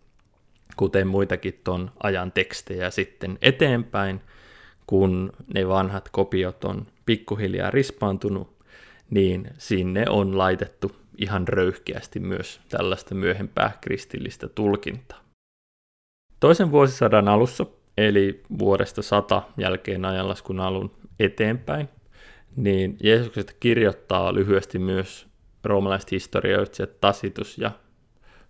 kuten 0.77 1.07
muitakin 1.07 1.61
ton 1.65 1.91
ajan 2.03 2.33
tekstejä 2.33 2.91
sitten 2.91 3.39
eteenpäin, 3.43 4.21
kun 4.89 5.33
ne 5.55 5.69
vanhat 5.69 6.09
kopiot 6.13 6.65
on 6.65 6.87
pikkuhiljaa 7.07 7.71
rispaantunut, 7.71 8.59
niin 9.11 9.51
sinne 9.59 10.05
on 10.09 10.39
laitettu 10.39 10.97
ihan 11.19 11.49
röyhkeästi 11.49 12.21
myös 12.21 12.61
tällaista 12.69 13.15
myöhempää 13.15 13.73
kristillistä 13.81 14.49
tulkintaa. 14.49 15.21
Toisen 16.41 16.71
vuosisadan 16.71 17.29
alussa 17.29 17.67
eli 17.97 18.43
vuodesta 18.59 19.03
100 19.03 19.43
jälkeen 19.57 20.05
ajanlaskun 20.05 20.61
alun 20.61 20.91
eteenpäin, 21.21 21.89
niin 22.57 22.97
Jeesuksesta 23.03 23.53
kirjoittaa 23.61 24.35
lyhyesti 24.35 24.79
myös 24.79 25.27
roomalaiset 25.65 26.11
historioitsijat 26.11 27.01
Tacitus 27.01 27.59
ja 27.59 27.71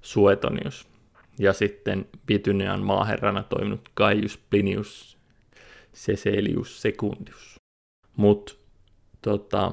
Suetonius, 0.01 0.89
ja 1.39 1.53
sitten 1.53 2.07
Bitynean 2.27 2.83
maaherrana 2.83 3.43
toiminut 3.43 3.89
Gaius 3.97 4.39
Plinius 4.51 5.18
Seselius 5.99 6.83
Secundius. 6.83 7.57
Mutta 8.17 8.55
tota, 9.23 9.73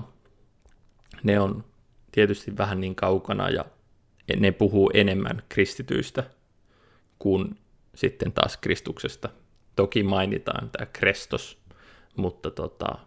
ne 1.24 1.39
on 1.39 1.63
tietysti 2.12 2.58
vähän 2.58 2.82
niin 2.82 2.96
kaukana 2.96 3.50
ja 3.50 3.65
ne 4.38 4.51
puhuu 4.51 4.91
enemmän 4.94 5.44
kristityistä 5.50 6.24
kuin 7.20 7.58
sitten 7.96 8.32
taas 8.32 8.58
Kristuksesta 8.58 9.29
Toki 9.75 10.03
mainitaan 10.03 10.70
tämä 10.70 10.86
Krestos, 10.86 11.58
mutta 12.15 12.51
tota, 12.51 12.98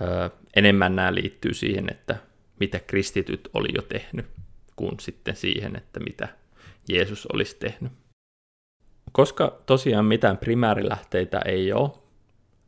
ö, 0.00 0.30
enemmän 0.56 0.96
nämä 0.96 1.14
liittyy 1.14 1.54
siihen, 1.54 1.90
että 1.90 2.16
mitä 2.60 2.78
kristityt 2.78 3.48
oli 3.54 3.68
jo 3.74 3.82
tehnyt, 3.82 4.26
kuin 4.76 5.00
sitten 5.00 5.36
siihen, 5.36 5.76
että 5.76 6.00
mitä 6.00 6.28
Jeesus 6.88 7.26
olisi 7.26 7.56
tehnyt. 7.56 7.92
Koska 9.12 9.62
tosiaan 9.66 10.04
mitään 10.04 10.38
primäärilähteitä 10.38 11.38
ei 11.44 11.72
ole, 11.72 12.05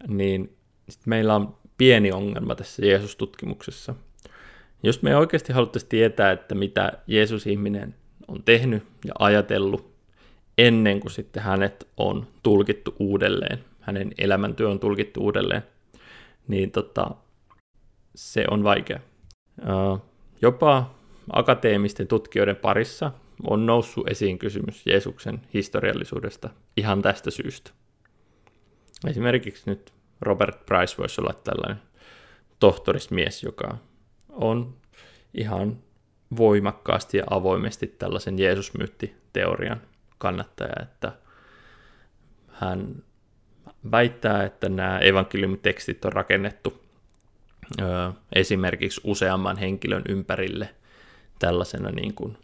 niin 0.07 0.57
sit 0.89 1.07
meillä 1.07 1.35
on 1.35 1.55
pieni 1.79 2.13
ongelma 2.13 2.55
tässä 2.55 2.87
Jeesus-tutkimuksessa. 2.87 3.95
Jos 4.83 5.03
me 5.03 5.17
oikeasti 5.17 5.53
haluttaisiin 5.53 5.89
tietää, 5.89 6.33
että 6.33 6.55
mitä 6.55 6.93
Jeesus-ihminen 7.07 7.95
on 8.29 8.43
tehnyt 8.43 8.83
ja 9.05 9.13
ajatellut, 9.19 9.91
ennen 10.59 11.01
kuin 11.01 11.13
sitten 11.13 11.43
hänet 11.43 11.89
on 11.97 12.27
tulkittu 12.43 12.95
uudelleen, 12.99 13.65
hänen 13.81 14.13
elämäntyö 14.19 14.69
on 14.69 14.81
tulkittu 14.81 15.21
uudelleen, 15.21 15.63
niin 16.49 16.71
tota, 16.71 17.11
se 18.15 18.45
on 18.51 18.65
vaikea. 18.65 19.01
Jopa 20.43 20.95
akateemisten 21.33 22.07
tutkijoiden 22.07 22.57
parissa 22.57 23.13
on 23.51 23.67
noussut 23.67 24.09
esiin 24.09 24.39
kysymys 24.39 24.87
Jeesuksen 24.87 25.41
historiallisuudesta 25.55 26.51
ihan 26.77 27.03
tästä 27.03 27.31
syystä. 27.31 27.71
Esimerkiksi 29.07 29.71
nyt 29.71 29.93
Robert 30.21 30.67
Price 30.67 30.95
voisi 30.99 31.21
olla 31.21 31.33
tällainen 31.45 31.83
tohtorismies, 32.59 33.43
joka 33.43 33.79
on 34.29 34.75
ihan 35.35 35.79
voimakkaasti 36.37 37.17
ja 37.17 37.25
avoimesti 37.31 37.87
tällaisen 37.87 38.39
Jeesusmyyttiteorian 38.39 39.81
kannattaja, 40.19 40.83
että 40.83 41.13
hän 42.49 43.03
väittää, 43.91 44.45
että 44.45 44.69
nämä 44.69 44.99
evankeliumitekstit 44.99 46.05
on 46.05 46.13
rakennettu 46.13 46.83
ö, 47.81 48.13
esimerkiksi 48.33 49.01
useamman 49.05 49.57
henkilön 49.57 50.03
ympärille 50.09 50.75
tällaisena 51.39 51.91
niin 51.91 52.15
kuin 52.15 52.39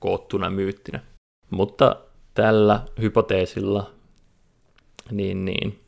koottuna 0.00 0.50
myyttinä. 0.50 1.00
Mutta 1.50 1.96
tällä 2.34 2.82
hypoteesilla, 3.00 3.90
niin, 5.10 5.44
niin, 5.44 5.80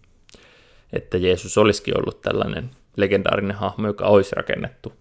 että 0.93 1.19
Jeesus 1.19 1.59
olisikin 1.59 1.99
ollut 1.99 2.21
tällainen 2.21 2.71
legendaarinen 2.97 3.57
hahmo, 3.57 3.87
joka 3.87 4.07
olisi 4.07 4.37
rakennettu 4.37 4.93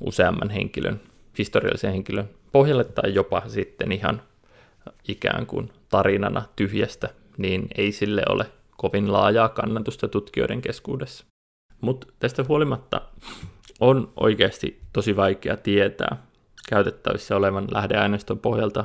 useamman 0.00 0.50
henkilön, 0.50 1.00
historiallisen 1.38 1.92
henkilön 1.92 2.30
pohjalle 2.52 2.84
tai 2.84 3.14
jopa 3.14 3.42
sitten 3.46 3.92
ihan 3.92 4.22
ikään 5.08 5.46
kuin 5.46 5.72
tarinana 5.88 6.42
tyhjästä, 6.56 7.08
niin 7.36 7.68
ei 7.76 7.92
sille 7.92 8.22
ole 8.28 8.46
kovin 8.76 9.12
laajaa 9.12 9.48
kannatusta 9.48 10.08
tutkijoiden 10.08 10.60
keskuudessa. 10.62 11.24
Mutta 11.80 12.06
tästä 12.18 12.44
huolimatta 12.48 13.00
on 13.80 14.12
oikeasti 14.16 14.80
tosi 14.92 15.16
vaikea 15.16 15.56
tietää 15.56 16.26
käytettävissä 16.68 17.36
olevan 17.36 17.68
lähdeaineiston 17.70 18.38
pohjalta 18.38 18.84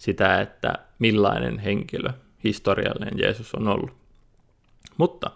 sitä, 0.00 0.40
että 0.40 0.74
millainen 0.98 1.58
henkilö 1.58 2.10
historiallinen 2.46 3.18
Jeesus 3.18 3.54
on 3.54 3.68
ollut. 3.68 3.90
Mutta 4.96 5.30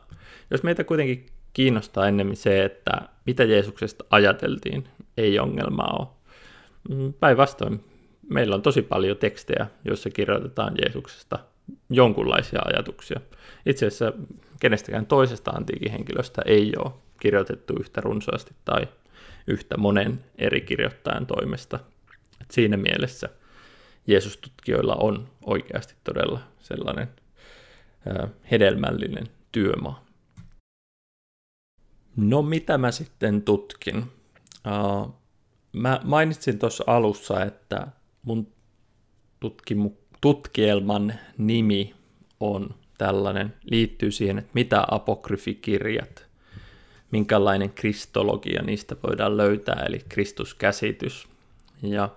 jos 0.50 0.62
meitä 0.62 0.84
kuitenkin 0.84 1.26
kiinnostaa 1.52 2.08
ennemmin 2.08 2.36
se, 2.36 2.64
että 2.64 2.92
mitä 3.26 3.44
Jeesuksesta 3.44 4.04
ajateltiin, 4.10 4.88
ei 5.16 5.38
ongelmaa 5.38 5.96
ole. 5.98 6.06
Mm, 6.88 7.12
päinvastoin, 7.12 7.84
meillä 8.28 8.54
on 8.54 8.62
tosi 8.62 8.82
paljon 8.82 9.16
tekstejä, 9.16 9.66
joissa 9.84 10.10
kirjoitetaan 10.10 10.74
Jeesuksesta 10.82 11.38
jonkunlaisia 11.90 12.60
ajatuksia. 12.64 13.20
Itse 13.66 13.86
asiassa 13.86 14.12
kenestäkään 14.60 15.06
toisesta 15.06 15.50
antiikin 15.50 15.92
henkilöstä 15.92 16.42
ei 16.44 16.72
ole 16.78 16.92
kirjoitettu 17.20 17.74
yhtä 17.80 18.00
runsaasti 18.00 18.54
tai 18.64 18.88
yhtä 19.46 19.76
monen 19.76 20.24
eri 20.38 20.60
kirjoittajan 20.60 21.26
toimesta. 21.26 21.80
Et 22.40 22.50
siinä 22.50 22.76
mielessä 22.76 23.28
Jeesustutkijoilla 24.06 24.94
on 24.94 25.28
oikeasti 25.46 25.94
todella 26.04 26.40
sellainen 26.60 27.08
hedelmällinen 28.50 29.28
työmaa. 29.52 30.04
No 32.16 32.42
mitä 32.42 32.78
mä 32.78 32.90
sitten 32.90 33.42
tutkin? 33.42 34.04
Mä 35.72 36.00
mainitsin 36.04 36.58
tuossa 36.58 36.84
alussa, 36.86 37.44
että 37.44 37.86
mun 38.22 38.52
tutkimu- 39.40 39.98
tutkielman 40.20 41.14
nimi 41.38 41.94
on 42.40 42.74
tällainen, 42.98 43.54
liittyy 43.64 44.10
siihen, 44.10 44.38
että 44.38 44.50
mitä 44.54 44.84
apokryfikirjat, 44.90 46.26
minkälainen 47.10 47.70
kristologia 47.70 48.62
niistä 48.62 48.96
voidaan 49.02 49.36
löytää, 49.36 49.84
eli 49.86 50.00
Kristuskäsitys. 50.08 51.28
Ja 51.82 52.08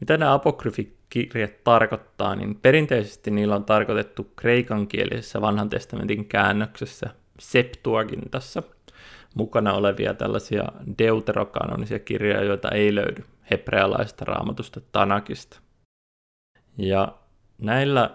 mitä 0.00 0.16
nämä 0.16 0.34
apokryfikirjat 0.34 1.01
tarkoittaa, 1.64 2.36
niin 2.36 2.54
perinteisesti 2.54 3.30
niillä 3.30 3.56
on 3.56 3.64
tarkoitettu 3.64 4.32
kreikankielisessä 4.36 5.40
vanhan 5.40 5.68
testamentin 5.68 6.24
käännöksessä 6.24 7.10
Septuagintassa 7.38 8.62
mukana 9.34 9.72
olevia 9.72 10.14
tällaisia 10.14 10.64
deuterokanonisia 10.98 11.98
kirjoja, 11.98 12.44
joita 12.44 12.68
ei 12.68 12.94
löydy 12.94 13.24
hebrealaista 13.50 14.24
raamatusta 14.24 14.80
Tanakista. 14.92 15.60
Ja 16.78 17.14
näillä 17.58 18.10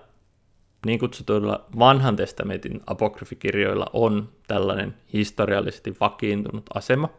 niin 0.85 0.99
kutsutuilla 0.99 1.65
vanhan 1.79 2.15
testamentin 2.15 2.81
apokryfikirjoilla 2.87 3.85
on 3.93 4.29
tällainen 4.47 4.95
historiallisesti 5.13 5.95
vakiintunut 5.99 6.65
asema, 6.73 7.09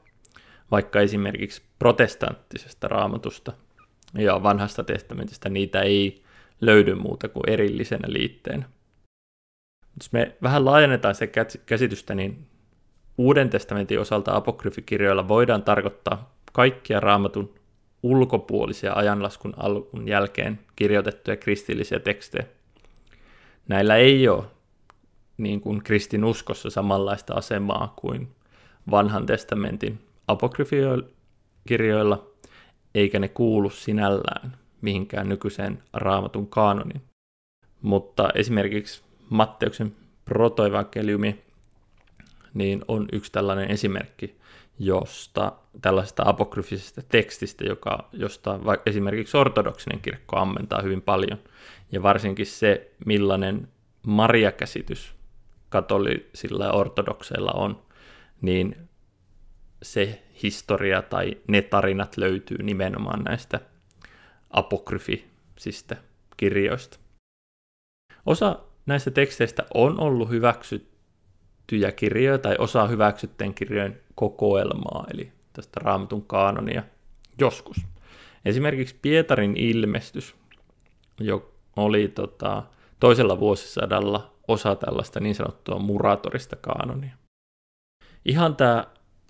vaikka 0.71 1.01
esimerkiksi 1.01 1.63
protestanttisesta 1.79 2.89
raamatusta 2.89 3.53
ja 4.15 4.43
vanhasta 4.43 4.85
testamentista 4.85 5.49
niitä 5.49 5.81
ei 5.81 6.23
löydy 6.61 6.95
muuta 6.95 7.29
kuin 7.29 7.51
erillisenä 7.51 8.09
liitteenä. 8.13 8.69
Jos 10.01 10.13
me 10.13 10.37
vähän 10.43 10.65
laajennetaan 10.65 11.15
se 11.15 11.31
käsitystä, 11.67 12.15
niin 12.15 12.47
Uuden 13.19 13.51
testamentin 13.51 14.01
osalta 14.01 14.37
apokryfikirjoilla 14.37 15.29
voidaan 15.29 15.63
tarkoittaa 15.63 16.35
kaikkia 16.53 17.01
raamatun 17.01 17.55
ulkopuolisia 18.03 18.93
ajanlaskun 18.93 19.55
alun 19.57 20.09
jälkeen 20.09 20.59
kirjoitettuja 20.77 21.37
kristillisiä 21.37 21.99
tekstejä. 21.99 22.47
Näillä 23.69 23.97
ei 23.97 24.29
ole 24.29 24.45
niin 25.37 25.61
kuin 25.61 25.83
kristin 25.83 26.25
uskossa 26.25 26.71
samanlaista 26.71 27.35
asemaa 27.35 27.93
kuin 27.97 28.29
vanhan 28.91 29.27
testamentin 29.27 29.99
apokryfikirjoilla, 30.29 32.27
eikä 32.95 33.19
ne 33.19 33.29
kuulu 33.29 33.71
sinällään 33.71 34.57
mihinkään 34.81 35.29
nykyiseen 35.29 35.83
raamatun 35.93 36.47
kaanoniin. 36.47 37.03
Mutta 37.83 38.29
esimerkiksi 38.35 39.03
Matteuksen 39.31 39.97
protoevankeliumi 40.25 41.43
niin 42.55 42.85
on 42.89 43.09
yksi 43.13 43.33
tällainen 43.33 43.71
esimerkki, 43.71 44.39
josta 44.79 45.53
tällaisesta 45.83 46.23
apokryfisesta 46.27 47.03
tekstistä, 47.09 47.65
joka, 47.65 48.09
josta 48.13 48.61
esimerkiksi 48.87 49.37
ortodoksinen 49.37 50.01
kirkko 50.01 50.37
ammentaa 50.37 50.83
hyvin 50.83 51.03
paljon. 51.03 51.39
Ja 51.93 52.03
varsinkin 52.03 52.47
se, 52.47 52.91
millainen 53.07 53.69
Maria-käsitys 54.07 55.15
katolisilla 55.69 56.65
ja 56.65 56.73
ortodokseilla 56.73 57.53
on, 57.53 57.83
niin 58.41 58.77
se 59.83 60.23
historia 60.43 61.03
tai 61.03 61.37
ne 61.49 61.63
tarinat 61.63 62.17
löytyy 62.17 62.63
nimenomaan 62.63 63.23
näistä 63.25 63.61
apokryfisistä 64.51 65.97
kirjoista. 66.37 66.99
Osa 68.27 68.59
näistä 68.87 69.11
teksteistä 69.11 69.65
on 69.75 70.01
ollut 70.01 70.31
hyväksyttyjä 70.31 71.93
kirjoja 71.93 72.39
tai 72.39 72.57
osa 72.59 72.87
hyväksytteen 72.87 73.55
kirjojen 73.55 74.01
kokoelmaa, 74.15 75.07
eli 75.15 75.33
tästä 75.53 75.81
raamatun 75.83 76.27
kaanonia 76.27 76.83
joskus. 77.39 77.77
Esimerkiksi 78.45 78.97
Pietarin 79.03 79.57
ilmestys, 79.57 80.35
jo 81.21 81.55
oli 81.77 82.09
tota, 82.09 82.63
toisella 83.01 83.41
vuosisadalla 83.41 84.35
osa 84.49 84.75
tällaista 84.77 85.21
niin 85.21 85.35
sanottua 85.35 85.79
muratorista 85.79 86.57
kaanonia. 86.57 87.17
Ihan 88.25 88.57
tämä 88.57 88.87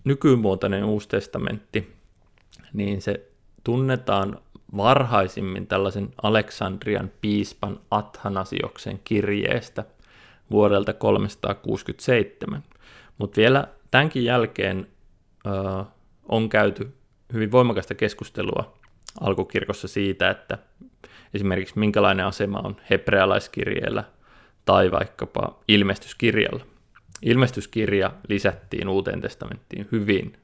nykymuotoinen 0.08 0.84
Uusi 0.84 1.08
testamentti, 1.08 1.94
niin 2.72 3.02
se 3.02 3.28
tunnetaan 3.64 4.38
varhaisimmin 4.76 5.66
tällaisen 5.66 6.08
Aleksandrian 6.22 7.10
piispan 7.20 7.80
Athanasioksen 7.90 9.00
kirjeestä 9.04 9.84
vuodelta 10.50 10.92
367. 10.92 12.62
Mutta 13.18 13.36
vielä 13.36 13.68
tämänkin 13.90 14.24
jälkeen 14.24 14.86
ö, 15.46 15.50
on 16.28 16.48
käyty 16.48 16.94
hyvin 17.32 17.52
voimakasta 17.52 17.94
keskustelua 17.94 18.74
alkukirkossa 19.20 19.88
siitä, 19.88 20.30
että 20.30 20.58
esimerkiksi 21.34 21.78
minkälainen 21.78 22.26
asema 22.26 22.58
on 22.58 22.76
hebrealaiskirjeellä 22.90 24.04
tai 24.64 24.90
vaikkapa 24.90 25.58
ilmestyskirjalla. 25.68 26.77
Ilmestyskirja 27.22 28.14
lisättiin 28.28 28.88
uuteen 28.88 29.20
testamenttiin 29.20 29.88
hyvin 29.92 30.38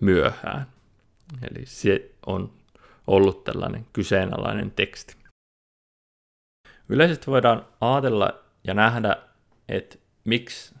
myöhään. 0.00 0.66
Eli 1.42 1.66
se 1.66 2.10
on 2.26 2.52
ollut 3.06 3.44
tällainen 3.44 3.86
kyseenalainen 3.92 4.70
teksti. 4.70 5.16
Yleisesti 6.88 7.26
voidaan 7.26 7.66
ajatella 7.80 8.38
ja 8.64 8.74
nähdä, 8.74 9.16
että 9.68 9.96
miksi 10.24 10.74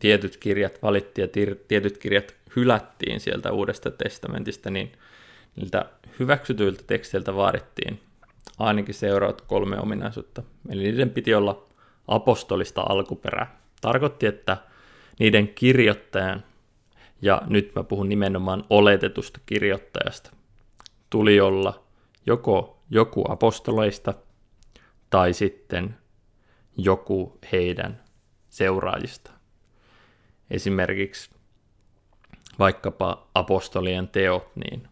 tietyt 0.00 0.36
kirjat 0.36 0.82
valittiin 0.82 1.22
ja 1.22 1.54
tietyt 1.68 1.98
kirjat 1.98 2.34
hylättiin 2.56 3.20
sieltä 3.20 3.52
uudesta 3.52 3.90
testamentista, 3.90 4.70
niin 4.70 4.92
niiltä 5.56 5.84
hyväksytyiltä 6.18 6.82
teksteiltä 6.86 7.34
vaadittiin 7.34 8.00
ainakin 8.58 8.94
seuraavat 8.94 9.40
kolme 9.40 9.80
ominaisuutta. 9.80 10.42
Eli 10.68 10.82
niiden 10.82 11.10
piti 11.10 11.34
olla 11.34 11.64
apostolista 12.08 12.84
alkuperää. 12.88 13.65
Tarkoitti, 13.80 14.26
että 14.26 14.56
niiden 15.18 15.48
kirjoittajan, 15.48 16.44
ja 17.22 17.42
nyt 17.46 17.74
mä 17.74 17.84
puhun 17.84 18.08
nimenomaan 18.08 18.64
oletetusta 18.70 19.40
kirjoittajasta, 19.46 20.30
tuli 21.10 21.40
olla 21.40 21.84
joko 22.26 22.76
joku 22.90 23.24
apostoleista 23.28 24.14
tai 25.10 25.32
sitten 25.32 25.96
joku 26.76 27.38
heidän 27.52 28.02
seuraajista. 28.48 29.30
Esimerkiksi 30.50 31.30
vaikkapa 32.58 33.26
apostolien 33.34 34.08
teot, 34.08 34.56
niin 34.56 34.88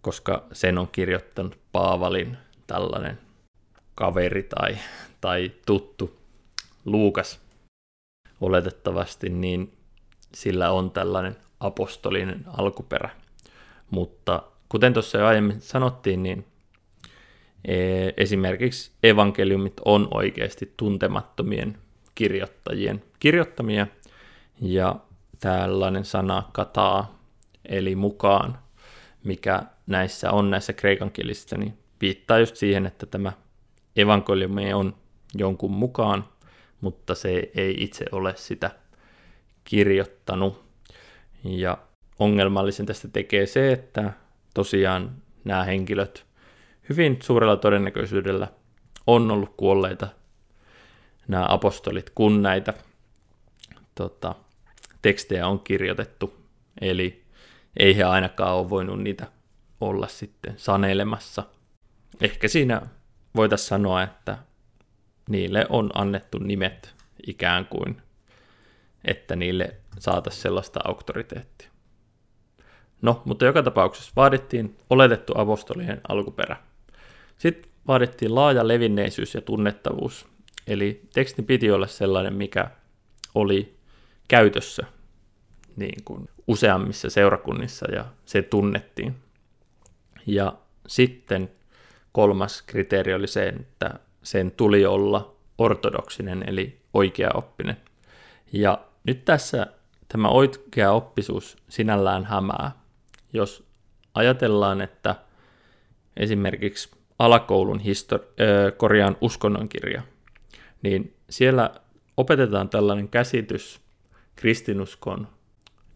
koska 0.00 0.46
sen 0.52 0.78
on 0.78 0.88
kirjoittanut 0.88 1.58
Paavalin 1.72 2.36
tällainen 2.66 3.18
kaveri 3.94 4.42
tai, 4.42 4.78
tai 5.20 5.52
tuttu 5.66 6.20
Luukas 6.84 7.40
oletettavasti, 8.40 9.28
niin 9.28 9.72
sillä 10.34 10.70
on 10.70 10.90
tällainen 10.90 11.36
apostolinen 11.60 12.44
alkuperä. 12.46 13.10
Mutta 13.90 14.42
kuten 14.68 14.92
tuossa 14.92 15.18
jo 15.18 15.26
aiemmin 15.26 15.60
sanottiin, 15.60 16.22
niin 16.22 16.46
e, 17.64 17.76
esimerkiksi 18.16 18.90
evankeliumit 19.02 19.74
on 19.84 20.08
oikeasti 20.10 20.74
tuntemattomien 20.76 21.78
kirjoittajien 22.14 23.02
kirjoittamia, 23.20 23.86
ja 24.60 24.96
tällainen 25.40 26.04
sana 26.04 26.42
kataa, 26.52 27.18
eli 27.68 27.96
mukaan, 27.96 28.58
mikä 29.24 29.62
näissä 29.86 30.30
on 30.30 30.50
näissä 30.50 30.72
kreikankielisissä, 30.72 31.56
niin 31.56 31.78
viittaa 32.00 32.38
just 32.38 32.56
siihen, 32.56 32.86
että 32.86 33.06
tämä 33.06 33.32
evankeliumi 33.96 34.74
on 34.74 34.94
jonkun 35.34 35.70
mukaan, 35.70 36.24
mutta 36.80 37.14
se 37.14 37.50
ei 37.54 37.76
itse 37.78 38.04
ole 38.12 38.34
sitä 38.36 38.70
kirjoittanut. 39.64 40.64
Ja 41.44 41.78
ongelmallisen 42.18 42.86
tästä 42.86 43.08
tekee 43.08 43.46
se, 43.46 43.72
että 43.72 44.12
tosiaan 44.54 45.16
nämä 45.44 45.64
henkilöt 45.64 46.26
hyvin 46.88 47.18
suurella 47.22 47.56
todennäköisyydellä 47.56 48.48
on 49.06 49.30
ollut 49.30 49.54
kuolleita 49.56 50.08
nämä 51.28 51.46
apostolit, 51.48 52.10
kun 52.10 52.42
näitä 52.42 52.74
tota, 53.94 54.34
tekstejä 55.02 55.46
on 55.46 55.60
kirjoitettu. 55.60 56.40
Eli 56.80 57.24
ei 57.76 57.96
he 57.96 58.04
ainakaan 58.04 58.54
ole 58.54 58.70
voinut 58.70 59.02
niitä 59.02 59.26
olla 59.80 60.08
sitten 60.08 60.54
sanelemassa. 60.56 61.42
Ehkä 62.20 62.48
siinä 62.48 62.82
voitaisiin 63.36 63.68
sanoa, 63.68 64.02
että 64.02 64.38
niille 65.30 65.66
on 65.68 65.90
annettu 65.94 66.38
nimet 66.38 66.94
ikään 67.26 67.66
kuin, 67.66 68.02
että 69.04 69.36
niille 69.36 69.74
saataisiin 69.98 70.42
sellaista 70.42 70.80
auktoriteettia. 70.84 71.70
No, 73.02 73.22
mutta 73.24 73.44
joka 73.44 73.62
tapauksessa 73.62 74.12
vaadittiin 74.16 74.76
oletettu 74.90 75.32
apostolien 75.36 76.00
alkuperä. 76.08 76.56
Sitten 77.38 77.70
vaadittiin 77.88 78.34
laaja 78.34 78.68
levinneisyys 78.68 79.34
ja 79.34 79.40
tunnettavuus, 79.40 80.26
eli 80.66 81.02
tekstin 81.14 81.44
piti 81.44 81.70
olla 81.70 81.86
sellainen, 81.86 82.34
mikä 82.34 82.70
oli 83.34 83.76
käytössä 84.28 84.86
niin 85.76 86.04
kuin 86.04 86.28
useammissa 86.46 87.10
seurakunnissa 87.10 87.90
ja 87.92 88.04
se 88.24 88.42
tunnettiin. 88.42 89.14
Ja 90.26 90.52
sitten 90.86 91.50
kolmas 92.12 92.62
kriteeri 92.62 93.14
oli 93.14 93.26
se, 93.26 93.48
että 93.48 93.98
sen 94.22 94.50
tuli 94.50 94.86
olla 94.86 95.36
ortodoksinen 95.58 96.44
eli 96.46 96.80
oikeaoppinen. 96.94 97.76
Ja 98.52 98.84
nyt 99.04 99.24
tässä 99.24 99.66
tämä 100.08 100.28
oikea 100.28 100.92
oppisuus 100.92 101.56
sinällään 101.68 102.24
hämää. 102.24 102.70
Jos 103.32 103.66
ajatellaan, 104.14 104.80
että 104.80 105.14
esimerkiksi 106.16 106.90
alakoulun 107.18 107.80
histori- 107.80 108.26
korjaan 108.76 109.16
uskonnonkirja, 109.20 110.02
niin 110.82 111.14
siellä 111.30 111.70
opetetaan 112.16 112.68
tällainen 112.68 113.08
käsitys 113.08 113.80
kristinuskon 114.36 115.28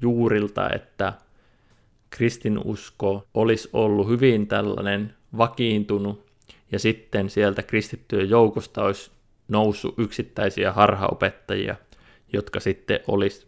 juurilta, 0.01 0.71
että 0.71 1.13
kristinusko 2.11 3.27
olisi 3.35 3.69
ollut 3.73 4.09
hyvin 4.09 4.47
tällainen 4.47 5.15
vakiintunut 5.39 6.27
ja 6.73 6.79
sitten 6.79 7.31
sieltä 7.31 7.63
kristittyjen 7.63 8.31
joukosta 8.31 8.85
olisi 8.85 9.11
noussut 9.49 9.95
yksittäisiä 9.99 10.73
harhaopettajia, 10.73 11.77
jotka 12.33 12.61
sitten 12.61 13.01
olisi 13.09 13.47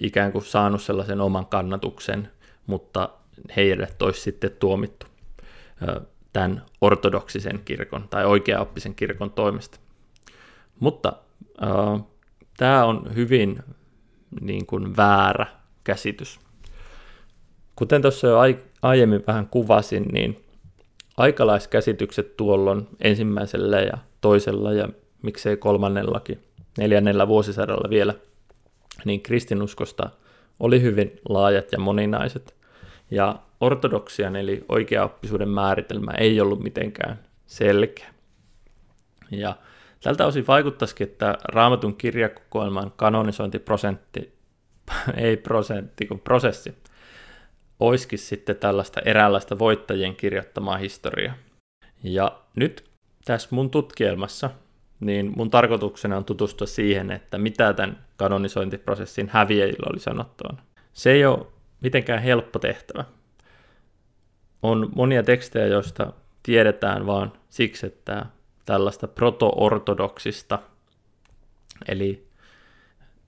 ikään 0.00 0.32
kuin 0.32 0.44
saanut 0.44 0.82
sellaisen 0.82 1.20
oman 1.20 1.46
kannatuksen, 1.46 2.30
mutta 2.66 3.08
heidät 3.56 4.02
olisi 4.02 4.20
sitten 4.20 4.50
tuomittu 4.50 5.06
tämän 6.32 6.62
ortodoksisen 6.80 7.60
kirkon 7.64 8.08
tai 8.08 8.24
oikeaoppisen 8.24 8.94
kirkon 8.94 9.30
toimesta. 9.30 9.78
Mutta 10.80 11.12
äh, 11.62 12.02
tämä 12.56 12.84
on 12.84 13.14
hyvin 13.14 13.62
niin 14.40 14.66
kuin 14.66 14.96
väärä 14.96 15.46
käsitys. 15.84 16.40
Kuten 17.76 18.02
tuossa 18.02 18.26
jo 18.26 18.38
aiemmin 18.82 19.24
vähän 19.26 19.46
kuvasin, 19.46 20.02
niin 20.12 20.44
aikalaiskäsitykset 21.18 22.36
tuolloin 22.36 22.88
ensimmäisellä 23.00 23.80
ja 23.80 23.98
toisella 24.20 24.72
ja 24.72 24.88
miksei 25.22 25.56
kolmannellakin, 25.56 26.44
neljännellä 26.78 27.28
vuosisadalla 27.28 27.90
vielä, 27.90 28.14
niin 29.04 29.22
kristinuskosta 29.22 30.10
oli 30.60 30.82
hyvin 30.82 31.20
laajat 31.28 31.72
ja 31.72 31.78
moninaiset. 31.78 32.54
Ja 33.10 33.38
ortodoksian 33.60 34.36
eli 34.36 34.64
oikeaoppisuuden 34.68 35.48
määritelmä 35.48 36.12
ei 36.12 36.40
ollut 36.40 36.62
mitenkään 36.62 37.18
selkeä. 37.46 38.08
Ja 39.30 39.56
tältä 40.02 40.26
osin 40.26 40.46
vaikuttaisikin, 40.46 41.08
että 41.08 41.38
raamatun 41.44 41.96
kirjakokoelman 41.96 42.92
kanonisointiprosentti, 42.96 44.32
ei 45.16 45.36
prosentti, 45.36 46.06
kun 46.06 46.20
prosessi, 46.20 46.74
olisikin 47.80 48.18
sitten 48.18 48.56
tällaista 48.56 49.00
eräänlaista 49.04 49.58
voittajien 49.58 50.16
kirjoittamaa 50.16 50.76
historiaa. 50.76 51.34
Ja 52.02 52.38
nyt 52.56 52.84
tässä 53.24 53.48
mun 53.50 53.70
tutkielmassa, 53.70 54.50
niin 55.00 55.32
mun 55.36 55.50
tarkoituksena 55.50 56.16
on 56.16 56.24
tutustua 56.24 56.66
siihen, 56.66 57.10
että 57.10 57.38
mitä 57.38 57.72
tämän 57.72 58.04
kanonisointiprosessin 58.16 59.28
häviäjillä 59.32 59.86
oli 59.90 60.00
sanottua. 60.00 60.54
Se 60.92 61.10
ei 61.10 61.26
ole 61.26 61.46
mitenkään 61.80 62.22
helppo 62.22 62.58
tehtävä. 62.58 63.04
On 64.62 64.90
monia 64.94 65.22
tekstejä, 65.22 65.66
joista 65.66 66.12
tiedetään 66.42 67.06
vaan 67.06 67.32
siksi, 67.48 67.86
että 67.86 68.26
tällaista 68.64 69.08
proto-ortodoksista, 69.08 70.58
eli 71.88 72.28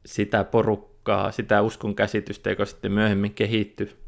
sitä 0.07 0.45
porukkaa, 0.45 1.33
sitä 1.33 1.63
uskon 1.63 1.95
käsitystä, 1.95 2.51
joka 2.51 2.65
sitten 2.65 2.93
myöhemmin 2.93 3.35
kehittyi 3.35 4.00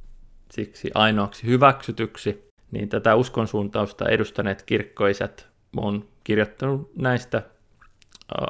siksi 0.53 0.91
ainoaksi 0.95 1.47
hyväksytyksi, 1.47 2.49
niin 2.71 2.89
tätä 2.89 3.15
uskonsuuntausta 3.15 4.09
edustaneet 4.09 4.63
kirkkoisät 4.63 5.49
on 5.77 6.09
kirjoittanut 6.25 6.91
näistä 6.97 7.43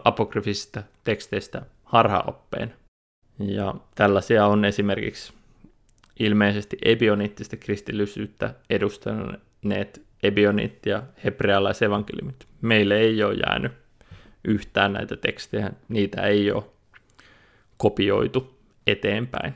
apokryfisistä 0.05 0.83
teksteistä 1.05 1.62
harhaoppeen. 1.85 2.75
Ja 3.38 3.75
tällaisia 3.95 4.47
on 4.47 4.65
esimerkiksi 4.65 5.33
ilmeisesti 6.19 6.77
ebioniittista 6.85 7.57
kristillisyyttä 7.57 8.55
edustaneet 8.71 10.03
ebioniitti 10.23 10.91
ja 10.91 11.03
hebrealaisevankeliumit. 11.25 12.47
Meille 12.61 12.99
ei 12.99 13.23
ole 13.25 13.35
jäänyt 13.35 13.73
yhtään 14.45 14.93
näitä 14.93 15.17
tekstejä, 15.17 15.71
niitä 15.88 16.23
ei 16.23 16.53
ole 16.53 16.65
kopioitu 17.77 18.59
eteenpäin. 18.87 19.55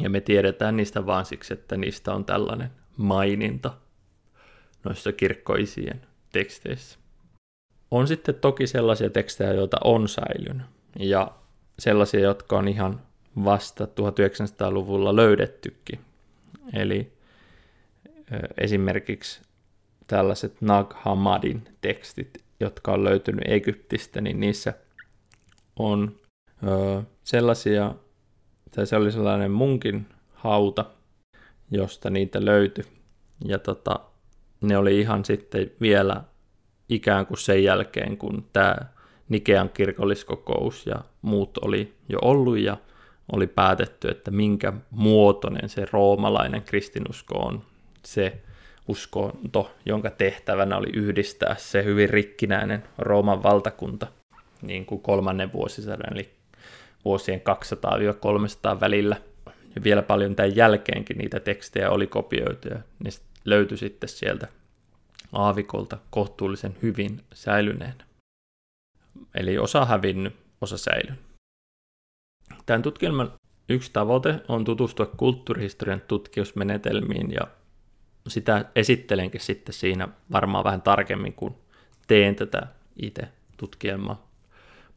Ja 0.00 0.10
me 0.10 0.20
tiedetään 0.20 0.76
niistä 0.76 1.06
vaan 1.06 1.24
siksi, 1.24 1.54
että 1.54 1.76
niistä 1.76 2.14
on 2.14 2.24
tällainen 2.24 2.70
maininta 2.96 3.72
noissa 4.84 5.12
kirkkoisien 5.12 6.06
teksteissä. 6.32 6.98
On 7.90 8.08
sitten 8.08 8.34
toki 8.34 8.66
sellaisia 8.66 9.10
tekstejä, 9.10 9.52
joita 9.52 9.76
on 9.84 10.08
säilynyt, 10.08 10.66
ja 10.98 11.32
sellaisia, 11.78 12.20
jotka 12.20 12.58
on 12.58 12.68
ihan 12.68 13.00
vasta 13.44 13.84
1900-luvulla 13.84 15.16
löydettykin. 15.16 16.00
Eli 16.72 17.12
esimerkiksi 18.58 19.40
tällaiset 20.06 20.60
Nag 20.60 20.92
Hammadin 20.94 21.68
tekstit, 21.80 22.44
jotka 22.60 22.92
on 22.92 23.04
löytynyt 23.04 23.44
Egyptistä, 23.46 24.20
niin 24.20 24.40
niissä 24.40 24.74
on 25.76 26.20
sellaisia 27.24 27.94
tai 28.74 28.86
se 28.86 28.96
oli 28.96 29.12
sellainen 29.12 29.50
munkin 29.50 30.06
hauta, 30.34 30.84
josta 31.70 32.10
niitä 32.10 32.44
löytyi. 32.44 32.84
Ja 33.44 33.58
tota, 33.58 34.00
ne 34.60 34.78
oli 34.78 35.00
ihan 35.00 35.24
sitten 35.24 35.70
vielä 35.80 36.24
ikään 36.88 37.26
kuin 37.26 37.38
sen 37.38 37.64
jälkeen, 37.64 38.16
kun 38.16 38.46
tämä 38.52 38.76
Nikean 39.28 39.68
kirkolliskokous 39.68 40.86
ja 40.86 40.96
muut 41.22 41.58
oli 41.58 41.94
jo 42.08 42.18
ollut 42.22 42.58
ja 42.58 42.76
oli 43.32 43.46
päätetty, 43.46 44.08
että 44.08 44.30
minkä 44.30 44.72
muotoinen 44.90 45.68
se 45.68 45.86
roomalainen 45.92 46.62
kristinusko 46.62 47.38
on. 47.38 47.62
Se 48.04 48.42
uskonto, 48.88 49.70
jonka 49.86 50.10
tehtävänä 50.10 50.76
oli 50.76 50.90
yhdistää 50.94 51.54
se 51.58 51.84
hyvin 51.84 52.10
rikkinäinen 52.10 52.84
Rooman 52.98 53.42
valtakunta 53.42 54.06
niin 54.62 54.86
kuin 54.86 55.00
kolmannen 55.00 55.52
vuosisadan, 55.52 56.12
eli 56.12 56.35
vuosien 57.06 57.42
200-300 58.76 58.80
välillä. 58.80 59.16
Ja 59.74 59.82
vielä 59.84 60.02
paljon 60.02 60.36
tämän 60.36 60.56
jälkeenkin 60.56 61.18
niitä 61.18 61.40
tekstejä 61.40 61.90
oli 61.90 62.06
kopioitu 62.06 62.68
ja 62.68 62.78
ne 63.04 63.10
löytyi 63.44 63.78
sitten 63.78 64.08
sieltä 64.08 64.48
aavikolta 65.32 65.98
kohtuullisen 66.10 66.76
hyvin 66.82 67.20
säilyneen. 67.34 67.94
Eli 69.34 69.58
osa 69.58 69.84
hävinnyt, 69.84 70.36
osa 70.60 70.78
säilynyt. 70.78 71.20
Tämän 72.66 72.82
tutkielman 72.82 73.32
yksi 73.68 73.90
tavoite 73.92 74.40
on 74.48 74.64
tutustua 74.64 75.06
kulttuurihistorian 75.06 76.00
tutkimusmenetelmiin 76.00 77.32
ja 77.32 77.40
sitä 78.28 78.64
esittelenkin 78.74 79.40
sitten 79.40 79.72
siinä 79.72 80.08
varmaan 80.32 80.64
vähän 80.64 80.82
tarkemmin, 80.82 81.32
kun 81.32 81.56
teen 82.06 82.36
tätä 82.36 82.66
itse 83.02 83.28
tutkielmaa. 83.56 84.30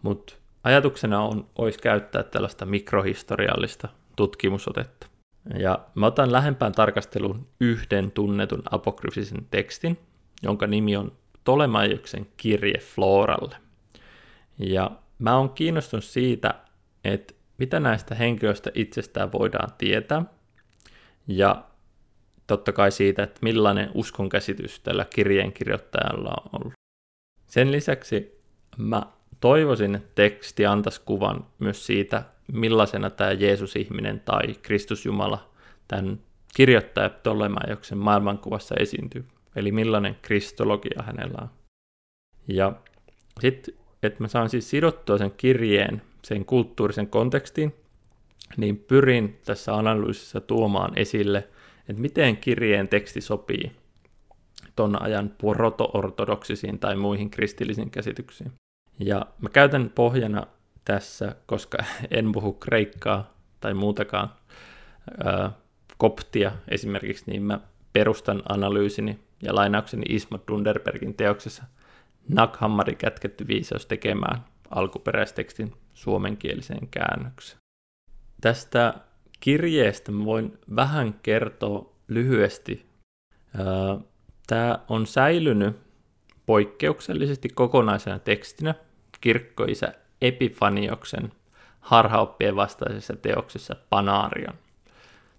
Mutta 0.02 0.34
Ajatuksena 0.63 1.22
on, 1.22 1.50
olisi 1.56 1.80
käyttää 1.80 2.24
tällaista 2.24 2.65
mikrohistoriallista 2.65 3.89
tutkimusotetta. 4.15 5.08
Ja 5.60 5.80
mä 5.95 6.06
otan 6.06 6.32
lähempään 6.32 6.72
tarkasteluun 6.72 7.48
yhden 7.60 8.12
tunnetun 8.12 8.63
apokryfisen 8.72 9.48
tekstin, 9.52 10.00
jonka 10.43 10.67
nimi 10.67 10.98
on 10.98 11.12
Tolemaioksen 11.43 12.28
kirje 12.38 12.80
Floralle. 12.80 13.56
Ja 14.60 14.91
mä 15.19 15.38
oon 15.38 15.50
kiinnostunut 15.50 16.04
siitä, 16.04 16.54
että 17.04 17.34
mitä 17.58 17.80
näistä 17.80 18.15
henkilöistä 18.15 18.72
itsestään 18.74 19.32
voidaan 19.32 19.69
tietää, 19.78 20.26
ja 21.28 21.63
totta 22.48 22.72
kai 22.72 22.91
siitä, 22.91 23.24
että 23.24 23.39
millainen 23.41 23.91
uskonkäsitys 23.93 24.80
tällä 24.80 25.06
kirjeen 25.15 25.54
kirjoittajalla 25.54 26.30
on 26.30 26.50
ollut. 26.54 26.74
Sen 27.48 27.72
lisäksi 27.72 28.41
mä 28.78 29.04
toivoisin, 29.39 29.95
että 29.95 30.10
teksti 30.15 30.65
antaisi 30.65 31.02
kuvan 31.06 31.45
myös 31.60 31.86
siitä, 31.86 32.23
millaisena 32.54 33.10
tämä 33.10 33.32
Jeesus-ihminen 33.32 34.19
tai 34.19 34.54
Kristus 34.62 35.06
Jumala 35.06 35.49
tämän 35.88 36.19
kirjoittaja 36.56 37.10
Ptolemaioksen 37.10 37.97
maailmankuvassa 37.97 38.75
esiintyy. 38.80 39.25
Eli 39.56 39.71
millainen 39.71 40.17
kristologia 40.21 41.04
hänellä 41.04 41.38
on. 41.41 41.49
Ja 42.47 42.73
sitten, 43.41 43.73
että 44.04 44.23
mä 44.23 44.28
saan 44.28 44.49
siis 44.49 44.69
sidottua 44.69 45.17
sen 45.17 45.32
kirjeen 45.32 46.02
sen 46.23 46.45
kulttuurisen 46.45 47.08
kontekstiin, 47.08 47.75
niin 48.58 48.78
pyrin 48.78 49.39
tässä 49.45 49.75
analyysissä 49.75 50.39
tuomaan 50.39 50.97
esille, 50.97 51.47
että 51.89 52.02
miten 52.02 52.38
kirjeen 52.38 52.88
teksti 52.88 53.21
sopii 53.21 53.71
ton 54.75 55.02
ajan 55.02 55.30
proto-ortodoksisiin 55.38 56.80
tai 56.80 56.95
muihin 56.95 57.30
kristillisiin 57.30 57.91
käsityksiin. 57.91 58.52
Ja 59.00 59.26
mä 59.42 59.50
käytän 59.50 59.90
pohjana 59.96 60.48
tässä, 60.86 61.36
koska 61.46 61.78
en 62.12 62.32
puhu 62.32 62.54
kreikkaa 62.54 63.34
tai 63.60 63.74
muutakaan 63.74 64.30
ää, 65.24 65.52
koptia 65.98 66.52
esimerkiksi, 66.68 67.32
niin 67.32 67.44
mä 67.44 67.60
perustan 67.94 68.44
analyysini 68.50 69.20
ja 69.44 69.56
lainaukseni 69.56 70.04
Isma 70.10 70.40
Dunderbergin 70.48 71.14
teoksessa 71.14 71.64
Nakhammari 72.28 72.96
kätketty 72.96 73.48
viisaus 73.48 73.86
tekemään 73.86 74.46
alkuperäistekstin 74.70 75.74
suomenkieliseen 75.94 76.88
käännökseen. 76.88 77.60
Tästä 78.42 78.94
kirjeestä 79.40 80.12
mä 80.12 80.26
voin 80.26 80.58
vähän 80.76 81.14
kertoa 81.14 81.94
lyhyesti. 82.08 82.86
Tämä 84.48 84.80
on 84.88 85.08
säilynyt 85.08 85.76
poikkeuksellisesti 86.46 87.50
kokonaisena 87.50 88.20
tekstinä 88.20 88.76
kirkkoisä 89.21 89.93
Epifanioksen 90.21 91.32
harhaoppien 91.79 92.55
vastaisessa 92.55 93.15
teoksessa 93.15 93.75
Panarion. 93.89 94.53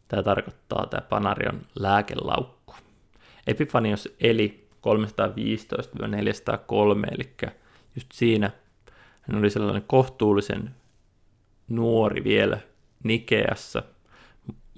Tämä 0.08 0.22
tarkoittaa 0.22 0.86
tämä 0.86 1.00
Panarion 1.00 1.66
lääkelaukku. 1.78 2.74
Epifanios 3.46 4.08
eli 4.20 4.68
315-403, 4.80 4.82
eli 7.10 7.36
just 7.94 8.12
siinä 8.12 8.50
hän 9.22 9.38
oli 9.38 9.50
sellainen 9.50 9.84
kohtuullisen 9.86 10.74
nuori 11.68 12.24
vielä 12.24 12.58
Nikeassa, 13.04 13.82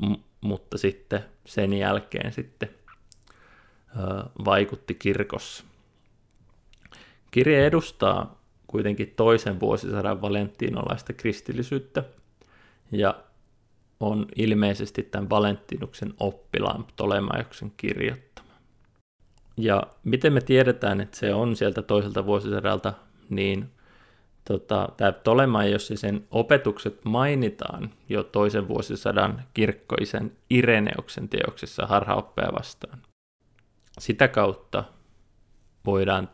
m- 0.01 0.15
mutta 0.41 0.79
sitten 0.79 1.25
sen 1.47 1.73
jälkeen 1.73 2.33
sitten 2.33 2.69
ö, 2.69 4.25
vaikutti 4.45 4.95
kirkossa. 4.95 5.65
Kirja 7.31 7.67
edustaa 7.67 8.42
kuitenkin 8.73 9.13
toisen 9.17 9.61
vuosisadan 9.61 10.23
valenttiinolaista 10.23 11.13
kristillisyyttä 11.13 12.05
ja 12.93 13.15
on 14.01 14.27
ilmeisesti 14.37 15.03
tämän 15.03 15.31
Valentinuksen 15.31 16.15
oppilaan 16.21 16.85
Ptolemaioksen 16.85 17.73
kirjoittama. 17.77 18.49
Ja 19.57 19.83
miten 20.05 20.33
me 20.33 20.41
tiedetään, 20.41 21.01
että 21.01 21.17
se 21.17 21.35
on 21.35 21.57
sieltä 21.57 21.83
toiselta 21.83 22.27
vuosisadalta, 22.27 22.93
niin 23.31 23.71
tota, 24.45 24.89
tämä 24.97 25.13
Ptolemaios 25.13 25.91
ja 25.91 25.99
sen 25.99 26.25
opetukset 26.31 27.05
mainitaan 27.05 27.91
jo 28.09 28.23
toisen 28.23 28.69
vuosisadan 28.69 29.43
kirkkoisen 29.55 30.33
Ireneuksen 30.51 31.29
teoksessa 31.29 31.87
harhaoppea 31.87 32.53
vastaan. 32.59 32.99
Sitä 33.99 34.29
kautta 34.29 34.85
voidaan 35.87 36.29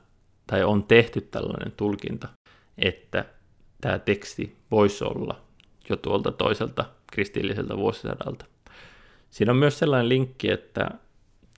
tai 0.48 0.64
on 0.64 0.84
tehty 0.84 1.20
tällainen 1.20 1.72
tulkinta, 1.76 2.28
että 2.78 3.24
tämä 3.80 3.98
teksti 3.98 4.56
voisi 4.70 5.04
olla 5.04 5.40
jo 5.90 5.96
tuolta 5.96 6.32
toiselta 6.32 6.84
kristilliseltä 7.12 7.76
vuosisadalta. 7.76 8.44
Siinä 9.30 9.52
on 9.52 9.58
myös 9.58 9.78
sellainen 9.78 10.08
linkki, 10.08 10.50
että 10.50 10.90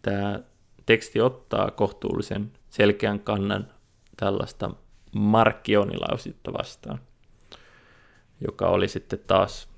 tämä 0.03 0.41
teksti 0.87 1.21
ottaa 1.21 1.71
kohtuullisen 1.71 2.53
selkeän 2.71 3.21
kannan 3.21 3.69
tällaista 4.17 4.71
markkionilausetta 5.13 6.53
vastaan, 6.53 6.99
joka 8.41 8.69
oli 8.69 8.89
sitten 8.89 9.21
taas 9.27 9.69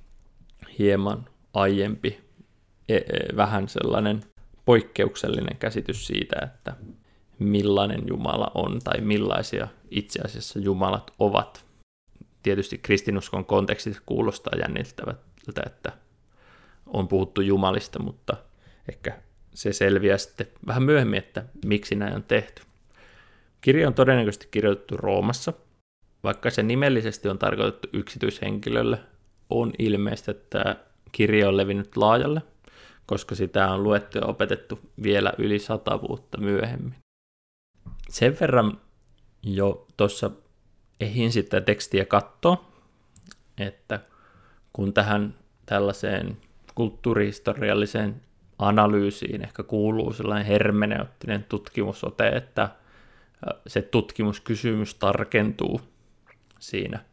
hieman 0.78 1.24
aiempi, 1.54 2.20
e, 2.88 2.96
e, 2.96 3.36
vähän 3.36 3.68
sellainen 3.68 4.20
poikkeuksellinen 4.64 5.56
käsitys 5.56 6.06
siitä, 6.06 6.36
että 6.44 6.76
millainen 7.42 8.02
Jumala 8.08 8.50
on 8.54 8.78
tai 8.84 9.00
millaisia 9.00 9.68
itse 9.90 10.20
asiassa 10.24 10.58
Jumalat 10.58 11.12
ovat. 11.18 11.64
Tietysti 12.42 12.78
kristinuskon 12.78 13.44
kontekstissa 13.44 14.02
kuulostaa 14.06 14.58
jännittävältä, 14.58 15.62
että 15.66 15.92
on 16.86 17.08
puhuttu 17.08 17.40
Jumalista, 17.40 18.02
mutta 18.02 18.36
ehkä 18.88 19.18
se 19.54 19.72
selviää 19.72 20.18
sitten 20.18 20.46
vähän 20.66 20.82
myöhemmin, 20.82 21.18
että 21.18 21.44
miksi 21.64 21.94
näin 21.94 22.14
on 22.14 22.22
tehty. 22.22 22.62
Kirja 23.60 23.88
on 23.88 23.94
todennäköisesti 23.94 24.48
kirjoitettu 24.50 24.96
Roomassa, 24.96 25.52
vaikka 26.24 26.50
se 26.50 26.62
nimellisesti 26.62 27.28
on 27.28 27.38
tarkoitettu 27.38 27.88
yksityishenkilölle, 27.92 28.98
on 29.50 29.72
ilmeistä, 29.78 30.30
että 30.30 30.76
kirja 31.12 31.48
on 31.48 31.56
levinnyt 31.56 31.96
laajalle, 31.96 32.42
koska 33.06 33.34
sitä 33.34 33.70
on 33.70 33.82
luettu 33.82 34.18
ja 34.18 34.26
opetettu 34.26 34.80
vielä 35.02 35.32
yli 35.38 35.58
sata 35.58 36.00
vuotta 36.08 36.40
myöhemmin 36.40 37.02
sen 38.12 38.36
verran 38.40 38.80
jo 39.42 39.86
tuossa 39.96 40.30
ehin 41.00 41.32
sitä 41.32 41.60
tekstiä 41.60 42.04
katsoa, 42.04 42.64
että 43.58 44.00
kun 44.72 44.92
tähän 44.92 45.34
tällaiseen 45.66 46.36
kulttuurihistorialliseen 46.74 48.20
analyysiin 48.58 49.42
ehkä 49.42 49.62
kuuluu 49.62 50.12
sellainen 50.12 50.46
hermeneuttinen 50.46 51.44
tutkimusote, 51.44 52.28
että 52.28 52.68
se 53.66 53.82
tutkimuskysymys 53.82 54.94
tarkentuu 54.94 55.80
siinä 56.58 57.04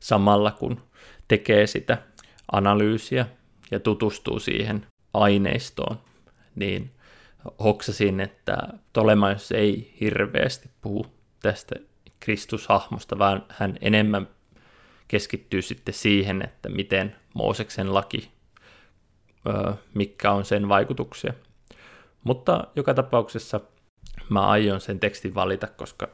samalla, 0.00 0.50
kun 0.50 0.82
tekee 1.28 1.66
sitä 1.66 1.98
analyysiä 2.52 3.26
ja 3.70 3.80
tutustuu 3.80 4.40
siihen 4.40 4.86
aineistoon, 5.14 5.98
niin 6.54 6.90
hoksasin, 7.64 8.20
että 8.20 8.56
Ptolemaios 8.90 9.52
ei 9.52 9.94
hirveästi 10.00 10.70
puhu 10.80 11.06
tästä 11.42 11.74
Kristushahmosta, 12.20 13.18
vaan 13.18 13.44
hän 13.48 13.78
enemmän 13.80 14.28
keskittyy 15.08 15.62
sitten 15.62 15.94
siihen, 15.94 16.42
että 16.42 16.68
miten 16.68 17.16
Mooseksen 17.34 17.94
laki, 17.94 18.30
mikä 19.94 20.32
on 20.32 20.44
sen 20.44 20.68
vaikutuksia. 20.68 21.34
Mutta 22.24 22.64
joka 22.76 22.94
tapauksessa 22.94 23.60
mä 24.28 24.46
aion 24.46 24.80
sen 24.80 25.00
tekstin 25.00 25.34
valita, 25.34 25.66
koska 25.66 26.08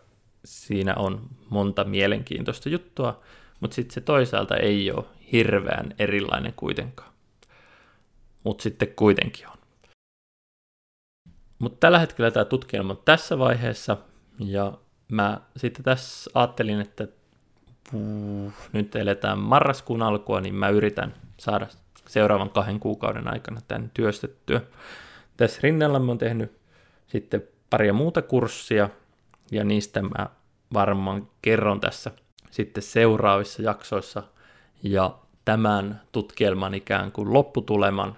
siinä 0.45 0.95
on 0.95 1.29
monta 1.51 1.85
mielenkiintoista 1.85 2.69
juttua, 2.69 3.21
mutta 3.61 3.75
sitten 3.75 3.95
se 3.95 4.01
toisaalta 4.01 4.57
ei 4.57 4.91
ole 4.91 5.05
hirveän 5.33 5.95
erilainen 5.99 6.53
kuitenkaan. 6.57 7.13
Mutta 8.45 8.63
sitten 8.63 8.89
kuitenkin 8.97 9.49
on. 9.49 9.59
Mutta 11.59 11.77
tällä 11.81 11.99
hetkellä 11.99 12.31
tämä 12.31 12.45
tutkielma 12.45 12.93
on 12.93 13.03
tässä 13.05 13.39
vaiheessa, 13.39 13.97
ja 14.39 14.73
mä 15.09 15.41
sitten 15.57 15.85
tässä 15.85 16.31
ajattelin, 16.35 16.81
että 16.81 17.09
puu, 17.91 18.53
nyt 18.73 18.97
eletään 18.97 19.39
marraskuun 19.39 20.03
alkua, 20.03 20.41
niin 20.41 20.55
mä 20.55 20.69
yritän 20.69 21.15
saada 21.37 21.67
seuraavan 22.07 22.51
kahden 22.51 22.81
kuukauden 22.81 23.33
aikana 23.33 23.61
tämän 23.69 23.91
työstettyä. 23.95 24.61
Tässä 25.37 25.61
rinnalla 25.63 25.99
mä 25.99 26.11
oon 26.11 26.19
tehnyt 26.19 26.53
sitten 27.07 27.43
paria 27.71 27.93
muuta 27.93 28.23
kurssia, 28.23 28.89
ja 29.51 29.65
niistä 29.65 30.03
mä 30.03 30.27
varmaan 30.73 31.29
kerron 31.43 31.81
tässä 31.81 32.11
sitten 32.51 32.83
seuraavissa 32.83 33.63
jaksoissa, 33.63 34.23
ja 34.83 35.19
tämän 35.45 36.01
tutkielman 36.13 36.75
ikään 36.75 37.13
kuin 37.13 37.33
lopputuleman, 37.33 38.17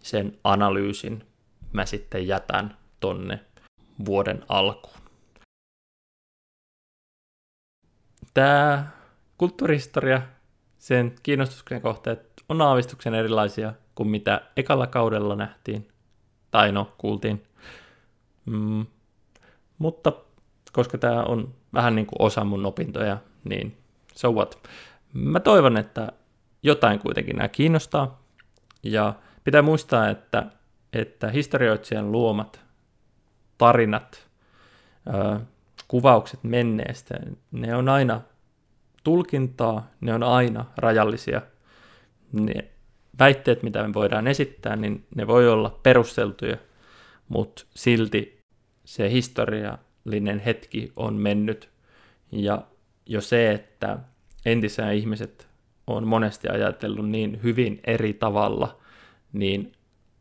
sen 0.00 0.38
analyysin 0.44 1.24
mä 1.72 1.86
sitten 1.86 2.26
jätän 2.28 2.76
tonne 3.00 3.40
vuoden 4.04 4.44
alkuun. 4.48 4.96
Tämä 8.34 8.86
kulttuurihistoria, 9.38 10.22
sen 10.78 11.14
kiinnostuksen 11.22 11.82
kohteet 11.82 12.32
on 12.48 12.62
aavistuksen 12.62 13.14
erilaisia 13.14 13.72
kuin 13.94 14.08
mitä 14.08 14.40
ekalla 14.56 14.86
kaudella 14.86 15.36
nähtiin, 15.36 15.88
tai 16.50 16.72
no, 16.72 16.92
kuultiin. 16.98 17.42
Mm, 18.46 18.86
mutta 19.78 20.12
koska 20.72 20.98
tämä 20.98 21.22
on 21.22 21.54
vähän 21.74 21.94
niin 21.94 22.06
kuin 22.06 22.22
osa 22.22 22.44
mun 22.44 22.66
opintoja, 22.66 23.18
niin 23.44 23.76
so 24.14 24.32
what. 24.32 24.68
Mä 25.12 25.40
toivon, 25.40 25.76
että 25.76 26.12
jotain 26.62 26.98
kuitenkin 26.98 27.36
nämä 27.36 27.48
kiinnostaa, 27.48 28.22
ja 28.82 29.14
pitää 29.44 29.62
muistaa, 29.62 30.08
että, 30.08 30.46
että 30.92 31.30
historioitsijan 31.30 32.12
luomat 32.12 32.60
tarinat, 33.58 34.28
kuvaukset 35.88 36.44
menneestä, 36.44 37.14
ne 37.50 37.76
on 37.76 37.88
aina 37.88 38.20
tulkintaa, 39.04 39.90
ne 40.00 40.14
on 40.14 40.22
aina 40.22 40.64
rajallisia. 40.76 41.42
Ne 42.32 42.54
väitteet, 43.18 43.62
mitä 43.62 43.86
me 43.86 43.94
voidaan 43.94 44.26
esittää, 44.26 44.76
niin 44.76 45.06
ne 45.14 45.26
voi 45.26 45.48
olla 45.48 45.78
perusteltuja, 45.82 46.56
mutta 47.28 47.64
silti 47.74 48.38
se 48.84 49.10
historiallinen 49.10 50.38
hetki 50.38 50.92
on 50.96 51.14
mennyt. 51.14 51.70
Ja 52.32 52.62
jo 53.06 53.20
se, 53.20 53.52
että 53.52 53.98
entisiä 54.44 54.90
ihmiset 54.90 55.48
on 55.86 56.06
monesti 56.06 56.48
ajatellut 56.48 57.08
niin 57.08 57.40
hyvin 57.42 57.80
eri 57.86 58.12
tavalla, 58.14 58.78
niin 59.32 59.72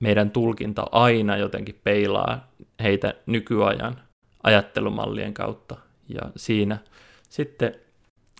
meidän 0.01 0.31
tulkinta 0.31 0.87
aina 0.91 1.37
jotenkin 1.37 1.79
peilaa 1.83 2.47
heitä 2.83 3.13
nykyajan 3.25 4.01
ajattelumallien 4.43 5.33
kautta. 5.33 5.77
Ja 6.09 6.21
siinä 6.35 6.77
sitten 7.29 7.75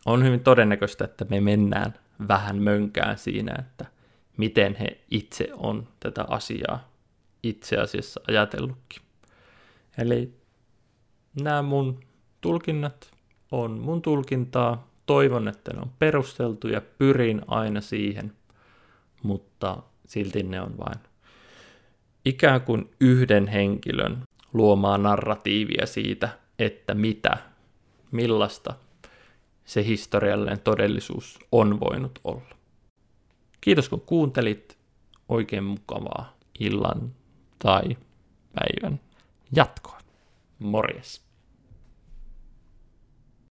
on 0.05 0.23
hyvin 0.23 0.39
todennäköistä, 0.39 1.05
että 1.05 1.25
me 1.25 1.41
mennään 1.41 1.93
vähän 2.27 2.61
mönkään 2.61 3.17
siinä, 3.17 3.55
että 3.59 3.85
miten 4.37 4.75
he 4.75 5.01
itse 5.11 5.47
on 5.53 5.87
tätä 5.99 6.25
asiaa 6.27 6.91
itse 7.43 7.77
asiassa 7.77 8.21
ajatellutkin. 8.27 9.01
Eli 9.97 10.33
nämä 11.41 11.61
mun 11.61 11.99
tulkinnat 12.41 13.11
on 13.51 13.79
mun 13.79 14.01
tulkintaa. 14.01 14.91
Toivon, 15.05 15.47
että 15.47 15.73
ne 15.73 15.81
on 15.81 15.91
perusteltu 15.99 16.67
ja 16.67 16.81
pyrin 16.81 17.41
aina 17.47 17.81
siihen, 17.81 18.33
mutta 19.23 19.83
silti 20.05 20.43
ne 20.43 20.61
on 20.61 20.77
vain 20.77 21.10
ikään 22.25 22.61
kuin 22.61 22.89
yhden 22.99 23.47
henkilön 23.47 24.23
luomaa 24.53 24.97
narratiivia 24.97 25.85
siitä, 25.85 26.29
että 26.59 26.93
mitä, 26.93 27.37
millaista 28.11 28.73
se 29.65 29.85
historiallinen 29.85 30.59
todellisuus 30.59 31.39
on 31.51 31.79
voinut 31.79 32.19
olla. 32.23 32.55
Kiitos 33.61 33.89
kun 33.89 34.01
kuuntelit. 34.01 34.77
Oikein 35.29 35.63
mukavaa 35.63 36.37
illan 36.59 37.11
tai 37.59 37.97
päivän 38.53 38.99
jatkoa. 39.55 39.97
Morjes. 40.59 41.30